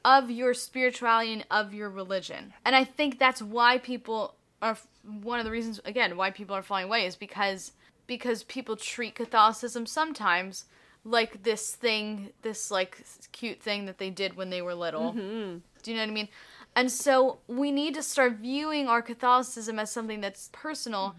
of 0.05 0.31
your 0.31 0.55
spirituality 0.55 1.33
and 1.33 1.47
of 1.51 1.75
your 1.75 1.90
religion, 1.90 2.53
and 2.64 2.77
I 2.77 2.85
think 2.85 3.18
that's 3.18 3.42
why 3.42 3.79
people 3.79 4.35
are 4.62 4.79
one 5.23 5.38
of 5.38 5.44
the 5.44 5.51
reasons 5.51 5.81
again 5.85 6.16
why 6.16 6.31
people 6.31 6.57
are 6.57 6.62
falling 6.62 6.85
away 6.85 7.05
is 7.05 7.16
because 7.16 7.73
because 8.07 8.42
people 8.44 8.77
treat 8.77 9.14
Catholicism 9.14 9.87
sometimes 9.87 10.64
like 11.05 11.42
this 11.42 11.75
thing, 11.75 12.31
this 12.42 12.70
like 12.70 13.05
cute 13.33 13.61
thing 13.61 13.87
that 13.87 13.99
they 13.99 14.11
did 14.11 14.37
when 14.37 14.51
they 14.51 14.62
were 14.62 14.75
little. 14.75 15.12
mm-hmm. 15.12 15.59
Do 15.83 15.90
you 15.90 15.97
know 15.97 16.03
what 16.03 16.11
I 16.11 16.14
mean? 16.14 16.29
And 16.77 16.90
so 16.90 17.38
we 17.47 17.70
need 17.70 17.94
to 17.94 18.03
start 18.03 18.35
viewing 18.35 18.88
our 18.88 19.03
Catholicism 19.03 19.79
as 19.79 19.92
something 19.92 20.20
that's 20.20 20.49
personal 20.53 21.14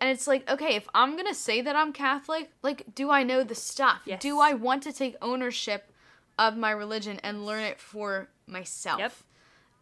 And 0.00 0.10
it's 0.10 0.26
like, 0.26 0.48
okay, 0.50 0.76
if 0.76 0.86
I'm 0.94 1.12
going 1.12 1.26
to 1.26 1.34
say 1.34 1.62
that 1.62 1.74
I'm 1.74 1.92
Catholic, 1.92 2.50
like, 2.62 2.94
do 2.94 3.10
I 3.10 3.22
know 3.22 3.42
the 3.42 3.54
stuff? 3.54 4.02
Yes. 4.04 4.20
Do 4.20 4.40
I 4.40 4.52
want 4.52 4.82
to 4.82 4.92
take 4.92 5.16
ownership 5.22 5.90
of 6.38 6.56
my 6.56 6.70
religion 6.70 7.18
and 7.22 7.46
learn 7.46 7.62
it 7.62 7.80
for 7.80 8.28
myself? 8.46 8.98
Yep. 8.98 9.12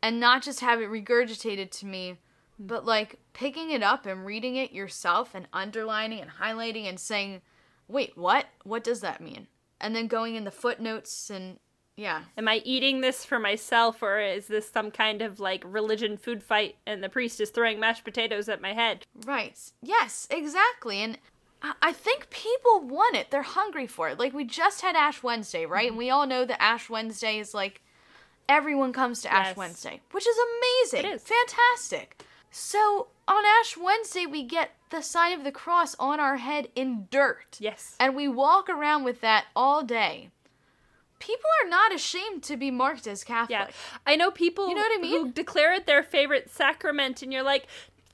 And 0.03 0.21
not 0.21 0.43
just 0.43 0.61
have 0.61 0.81
it 0.81 0.91
regurgitated 0.91 1.71
to 1.73 1.87
me, 1.87 2.19
but 2.59 2.85
like 2.85 3.19
picking 3.33 3.71
it 3.71 3.83
up 3.83 4.07
and 4.07 4.25
reading 4.25 4.57
it 4.57 4.73
yourself 4.73 5.35
and 5.35 5.49
underlining 5.53 6.21
and 6.21 6.31
highlighting 6.31 6.89
and 6.89 7.01
saying, 7.01 7.41
wait, 7.89 8.17
what? 8.17 8.47
What 8.63 8.85
does 8.85 9.01
that 9.01 9.21
mean? 9.21 9.49
And 9.81 9.97
then 9.97 10.07
going 10.07 10.37
in 10.37 10.45
the 10.45 10.51
footnotes 10.51 11.31
and 11.31 11.59
yeah. 11.97 12.23
Am 12.37 12.49
I 12.49 12.63
eating 12.65 13.01
this 13.01 13.25
for 13.25 13.39
myself 13.39 14.03
or 14.03 14.21
is 14.21 14.47
this 14.49 14.69
some 14.71 14.91
kind 14.91 15.23
of 15.23 15.39
like 15.41 15.63
religion 15.67 16.17
food 16.17 16.43
fight 16.43 16.77
and 16.87 17.03
the 17.03 17.09
priest 17.09 17.41
is 17.41 17.51
throwing 17.51 17.79
mashed 17.81 18.05
potatoes 18.05 18.49
at 18.49 18.61
my 18.61 18.73
head? 18.73 19.07
Right. 19.25 19.57
Yes, 19.83 20.27
exactly. 20.31 20.99
And 20.99 21.19
I- 21.81 21.93
think 21.93 22.29
people 22.31 22.81
want 22.81 23.17
it. 23.17 23.31
They're 23.31 23.43
hungry 23.43 23.87
for 23.87 24.09
it. 24.09 24.19
Like 24.19 24.35
we 24.35 24.45
just 24.45 24.83
had 24.83 24.97
Ash 24.97 25.23
Wednesday, 25.23 25.65
right? 25.65 25.89
And 25.89 25.97
we 25.97 26.11
all 26.11 26.27
know 26.27 26.45
that 26.45 26.61
Ash 26.63 26.91
Wednesday 26.91 27.39
is 27.39 27.55
like 27.55 27.81
everyone 28.49 28.93
comes 28.93 29.23
to 29.23 29.33
Ash 29.33 29.49
Yes. 29.49 29.57
Wednesday, 29.57 30.01
which 30.11 30.27
is 30.27 30.37
amazing. 30.93 31.11
It 31.11 31.15
is. 31.15 31.23
Fantastic. 31.23 32.23
So 32.51 33.09
on 33.27 33.45
Ash 33.61 33.77
Wednesday, 33.77 34.27
we 34.27 34.43
get 34.43 34.73
the 34.91 35.01
sign 35.03 35.33
of 35.33 35.45
the 35.45 35.51
cross 35.53 35.97
on 35.99 36.21
our 36.21 36.37
head 36.37 36.69
in 36.77 37.09
dirt. 37.11 37.57
Yes. 37.59 37.97
And 37.99 38.15
we 38.15 38.29
walk 38.29 38.69
around 38.69 39.05
with 39.05 39.21
that 39.23 39.47
all 39.57 39.83
day. 39.83 40.31
People 41.25 41.51
are 41.65 41.69
not 41.69 41.95
ashamed 41.95 42.43
to 42.45 42.57
be 42.57 42.71
marked 42.71 43.07
as 43.07 43.25
Catholic. 43.25 43.51
Yeah. 43.51 43.69
I 44.07 44.17
know 44.17 44.31
people 44.31 44.69
You 44.69 44.75
know 44.75 44.83
what 44.83 44.99
I 44.99 45.01
mean? 45.01 45.11
who 45.13 45.23
mean? 45.25 45.33
declare 45.33 45.73
it 45.73 45.87
their 45.87 46.03
favorite 46.03 46.51
sacrament 46.51 47.23
and 47.23 47.33
you're 47.33 47.43
like, 47.43 47.67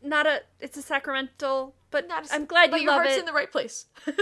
not 0.02 0.26
a 0.26 0.42
it's 0.60 0.76
a 0.76 0.82
sacramental, 0.82 1.74
but 1.90 2.06
Not 2.08 2.30
a- 2.30 2.34
I'm 2.34 2.46
glad 2.46 2.66
you 2.66 2.70
but 2.70 2.76
you 2.80 2.84
your 2.84 2.92
love 2.92 3.02
heart's 3.02 3.16
it. 3.16 3.20
in 3.20 3.26
the 3.26 3.32
right 3.32 3.50
place. 3.50 3.86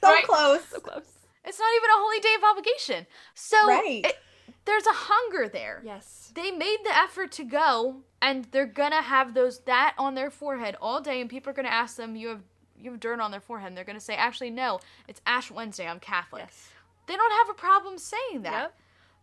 So 0.00 0.08
Right. 0.08 0.24
close. 0.24 0.64
so 0.68 0.78
close. 0.80 1.08
It's 1.44 1.58
not 1.58 1.68
even 1.76 1.90
a 1.90 1.98
holy 1.98 2.20
day 2.20 2.34
of 2.36 2.44
obligation. 2.44 3.06
So 3.34 3.56
Right. 3.66 4.04
it- 4.06 4.18
there's 4.64 4.86
a 4.86 4.92
hunger 4.92 5.48
there. 5.48 5.82
Yes. 5.84 6.30
They 6.34 6.50
made 6.50 6.78
the 6.84 6.96
effort 6.96 7.32
to 7.32 7.44
go, 7.44 8.02
and 8.22 8.44
they're 8.52 8.66
gonna 8.66 9.02
have 9.02 9.34
those 9.34 9.60
that 9.64 9.94
on 9.98 10.14
their 10.14 10.30
forehead 10.30 10.76
all 10.80 11.00
day, 11.00 11.20
and 11.20 11.28
people 11.28 11.50
are 11.50 11.54
gonna 11.54 11.68
ask 11.68 11.96
them, 11.96 12.14
"You 12.16 12.28
have 12.28 12.42
you 12.80 12.92
have 12.92 13.00
dirt 13.00 13.18
on 13.18 13.32
their 13.32 13.40
forehead?" 13.40 13.68
And 13.68 13.76
they're 13.76 13.84
gonna 13.84 13.98
say, 13.98 14.14
"Actually, 14.14 14.50
no. 14.50 14.78
It's 15.08 15.20
Ash 15.26 15.50
Wednesday. 15.50 15.88
I'm 15.88 15.98
Catholic." 16.00 16.42
Yes. 16.46 16.68
They 17.08 17.16
don't 17.16 17.32
have 17.32 17.50
a 17.50 17.54
problem 17.58 17.98
saying 17.98 18.42
that. 18.44 18.64
Yep. 18.64 18.74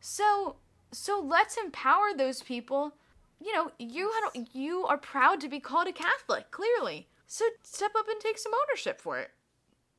So 0.02 0.58
so 0.94 1.22
let's 1.22 1.58
empower 1.58 2.14
those 2.18 2.44
people. 2.44 2.94
You 3.42 3.54
know, 3.54 3.72
you 3.80 4.12
had, 4.14 4.48
you 4.54 4.86
are 4.88 4.98
proud 4.98 5.42
to 5.42 5.50
be 5.50 5.62
called 5.62 5.88
a 5.88 5.94
Catholic, 5.94 6.52
clearly. 6.52 7.08
So 7.28 7.46
step 7.64 7.94
up 7.98 8.08
and 8.10 8.20
take 8.22 8.40
some 8.40 8.54
ownership 8.54 9.02
for 9.02 9.20
it. 9.20 9.32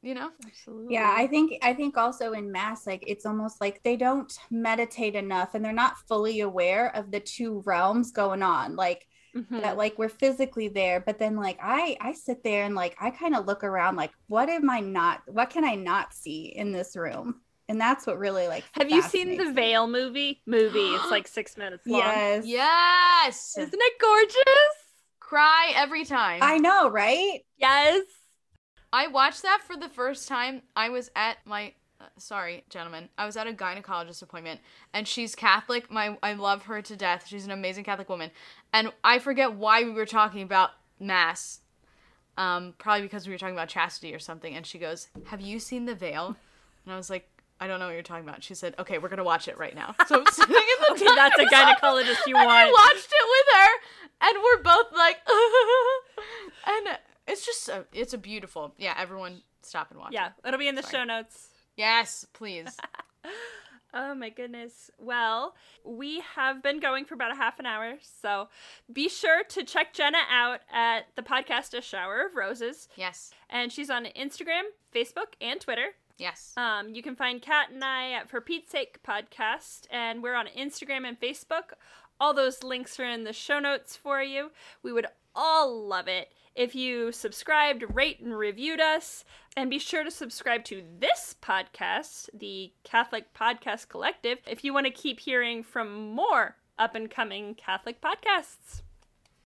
You 0.02 0.14
know? 0.14 0.32
Absolutely. 0.46 0.94
Yeah, 0.94 1.12
I 1.16 1.26
think 1.26 1.52
I 1.62 1.74
think 1.74 1.96
also 1.96 2.32
in 2.32 2.52
mass, 2.52 2.86
like 2.86 3.02
it's 3.06 3.26
almost 3.26 3.60
like 3.60 3.82
they 3.82 3.96
don't 3.96 4.32
meditate 4.50 5.16
enough 5.16 5.54
and 5.54 5.64
they're 5.64 5.72
not 5.72 5.98
fully 6.08 6.40
aware 6.40 6.94
of 6.94 7.10
the 7.10 7.20
two 7.20 7.62
realms 7.66 8.12
going 8.12 8.42
on. 8.42 8.76
Like 8.76 9.06
Mhm. 9.34 9.62
that 9.62 9.76
like 9.76 9.98
we're 9.98 10.08
physically 10.08 10.68
there, 10.68 11.00
but 11.00 11.18
then 11.18 11.36
like 11.36 11.58
I 11.62 11.96
I 12.00 12.12
sit 12.12 12.44
there 12.44 12.64
and 12.64 12.74
like 12.76 12.96
I 13.00 13.10
kind 13.10 13.34
of 13.34 13.46
look 13.46 13.64
around 13.64 13.96
like 13.96 14.12
what 14.28 14.48
am 14.48 14.70
I 14.70 14.80
not 14.80 15.22
what 15.26 15.50
can 15.50 15.64
I 15.64 15.74
not 15.74 16.14
see 16.14 16.46
in 16.56 16.72
this 16.72 16.96
room? 16.96 17.40
And 17.68 17.80
that's 17.80 18.06
what 18.06 18.18
really 18.18 18.46
like 18.46 18.64
Have 18.72 18.90
you 18.90 19.02
seen 19.02 19.30
the 19.30 19.36
fascinates 19.36 19.56
me. 19.56 19.62
Veil 19.62 19.86
movie? 19.88 20.40
Movie. 20.46 20.78
It's 20.78 21.06
like 21.10 21.26
six 21.26 21.56
minutes 21.56 21.86
long. 21.86 22.00
Yes. 22.00 22.44
Yes. 22.46 23.54
Isn't 23.58 23.80
it 23.80 23.92
gorgeous? 24.00 24.74
Cry 25.18 25.72
every 25.74 26.04
time. 26.04 26.40
I 26.42 26.58
know, 26.58 26.88
right? 26.88 27.40
Yes. 27.58 28.04
I 28.92 29.08
watched 29.08 29.42
that 29.42 29.62
for 29.66 29.76
the 29.76 29.88
first 29.88 30.28
time. 30.28 30.62
I 30.76 30.90
was 30.90 31.10
at 31.16 31.38
my 31.44 31.74
uh, 32.00 32.04
sorry, 32.18 32.62
gentlemen. 32.68 33.08
I 33.18 33.26
was 33.26 33.36
at 33.36 33.46
a 33.46 33.52
gynecologist 33.52 34.22
appointment 34.22 34.60
and 34.92 35.08
she's 35.08 35.34
Catholic. 35.34 35.90
My 35.90 36.16
I 36.22 36.34
love 36.34 36.64
her 36.64 36.80
to 36.82 36.96
death. 36.96 37.26
She's 37.26 37.44
an 37.44 37.50
amazing 37.50 37.84
Catholic 37.84 38.08
woman. 38.08 38.30
And 38.72 38.92
I 39.02 39.18
forget 39.18 39.54
why 39.54 39.82
we 39.82 39.90
were 39.90 40.06
talking 40.06 40.42
about 40.42 40.70
mass. 41.00 41.60
Um 42.38 42.74
probably 42.78 43.02
because 43.02 43.26
we 43.26 43.32
were 43.32 43.38
talking 43.38 43.56
about 43.56 43.68
chastity 43.68 44.14
or 44.14 44.20
something 44.20 44.54
and 44.54 44.64
she 44.64 44.78
goes, 44.78 45.08
"Have 45.26 45.40
you 45.40 45.58
seen 45.58 45.86
The 45.86 45.94
Veil?" 45.94 46.36
And 46.84 46.94
I 46.94 46.96
was 46.96 47.10
like, 47.10 47.28
"I 47.60 47.66
don't 47.66 47.80
know 47.80 47.86
what 47.86 47.94
you're 47.94 48.02
talking 48.02 48.28
about." 48.28 48.42
She 48.42 48.54
said, 48.54 48.74
"Okay, 48.78 48.98
we're 48.98 49.08
going 49.08 49.18
to 49.18 49.24
watch 49.24 49.48
it 49.48 49.58
right 49.58 49.74
now." 49.74 49.94
So 50.06 50.20
I'm 50.20 50.26
sitting 50.32 50.54
in 50.56 50.62
the 50.80 50.92
Okay, 50.92 51.14
that's 51.14 51.38
a 51.38 51.44
gynecologist 51.54 52.26
you 52.26 52.36
and 52.36 52.48
I 52.48 52.70
watched 52.70 53.12
it 53.12 53.26
with 53.34 53.46
her 53.56 54.28
and 54.28 54.38
we're 54.42 54.62
both 54.62 54.92
like 54.96 55.16
and 56.66 56.98
it's 57.26 57.44
just 57.44 57.68
a, 57.68 57.84
it's 57.92 58.14
a 58.14 58.18
beautiful. 58.18 58.74
Yeah, 58.78 58.94
everyone 58.98 59.42
stop 59.62 59.90
and 59.90 59.98
watch. 60.00 60.12
Yeah, 60.12 60.28
it. 60.28 60.48
it'll 60.48 60.58
be 60.60 60.68
in 60.68 60.74
the 60.76 60.82
Sorry. 60.82 60.92
show 61.02 61.04
notes. 61.04 61.48
Yes, 61.76 62.24
please. 62.32 62.76
Oh 63.94 64.14
my 64.14 64.28
goodness. 64.28 64.90
Well, 64.98 65.54
we 65.84 66.20
have 66.34 66.62
been 66.62 66.80
going 66.80 67.04
for 67.06 67.14
about 67.14 67.32
a 67.32 67.36
half 67.36 67.58
an 67.58 67.64
hour, 67.66 67.94
so 68.02 68.48
be 68.92 69.08
sure 69.08 69.42
to 69.44 69.64
check 69.64 69.94
Jenna 69.94 70.18
out 70.30 70.60
at 70.70 71.06
the 71.16 71.22
podcast 71.22 71.72
A 71.76 71.80
Shower 71.80 72.26
of 72.26 72.34
Roses. 72.36 72.88
yes. 72.96 73.30
And 73.48 73.72
she's 73.72 73.88
on 73.88 74.04
Instagram, 74.16 74.62
Facebook, 74.94 75.34
and 75.40 75.60
Twitter. 75.60 75.90
Yes. 76.18 76.52
Um, 76.56 76.94
you 76.94 77.02
can 77.02 77.16
find 77.16 77.42
Kat 77.42 77.70
and 77.70 77.84
I 77.84 78.12
at 78.12 78.30
For 78.30 78.40
Pete's 78.40 78.70
Sake 78.70 79.02
podcast, 79.06 79.86
and 79.90 80.22
we're 80.22 80.34
on 80.34 80.46
Instagram 80.46 81.06
and 81.06 81.20
Facebook. 81.20 81.74
All 82.18 82.32
those 82.32 82.62
links 82.62 82.98
are 82.98 83.04
in 83.04 83.24
the 83.24 83.32
show 83.32 83.58
notes 83.58 83.96
for 83.96 84.22
you. 84.22 84.50
We 84.82 84.92
would 84.92 85.06
all 85.34 85.86
love 85.86 86.08
it 86.08 86.32
if 86.54 86.74
you 86.74 87.12
subscribed, 87.12 87.84
rate, 87.94 88.20
and 88.20 88.36
reviewed 88.36 88.80
us. 88.80 89.24
And 89.56 89.70
be 89.70 89.78
sure 89.78 90.04
to 90.04 90.10
subscribe 90.10 90.64
to 90.64 90.82
this 90.98 91.34
podcast, 91.42 92.30
the 92.32 92.72
Catholic 92.84 93.34
Podcast 93.34 93.88
Collective, 93.88 94.38
if 94.46 94.64
you 94.64 94.72
want 94.72 94.86
to 94.86 94.92
keep 94.92 95.20
hearing 95.20 95.62
from 95.62 96.14
more 96.14 96.56
up 96.78 96.94
and 96.94 97.10
coming 97.10 97.54
Catholic 97.54 98.00
podcasts. 98.00 98.82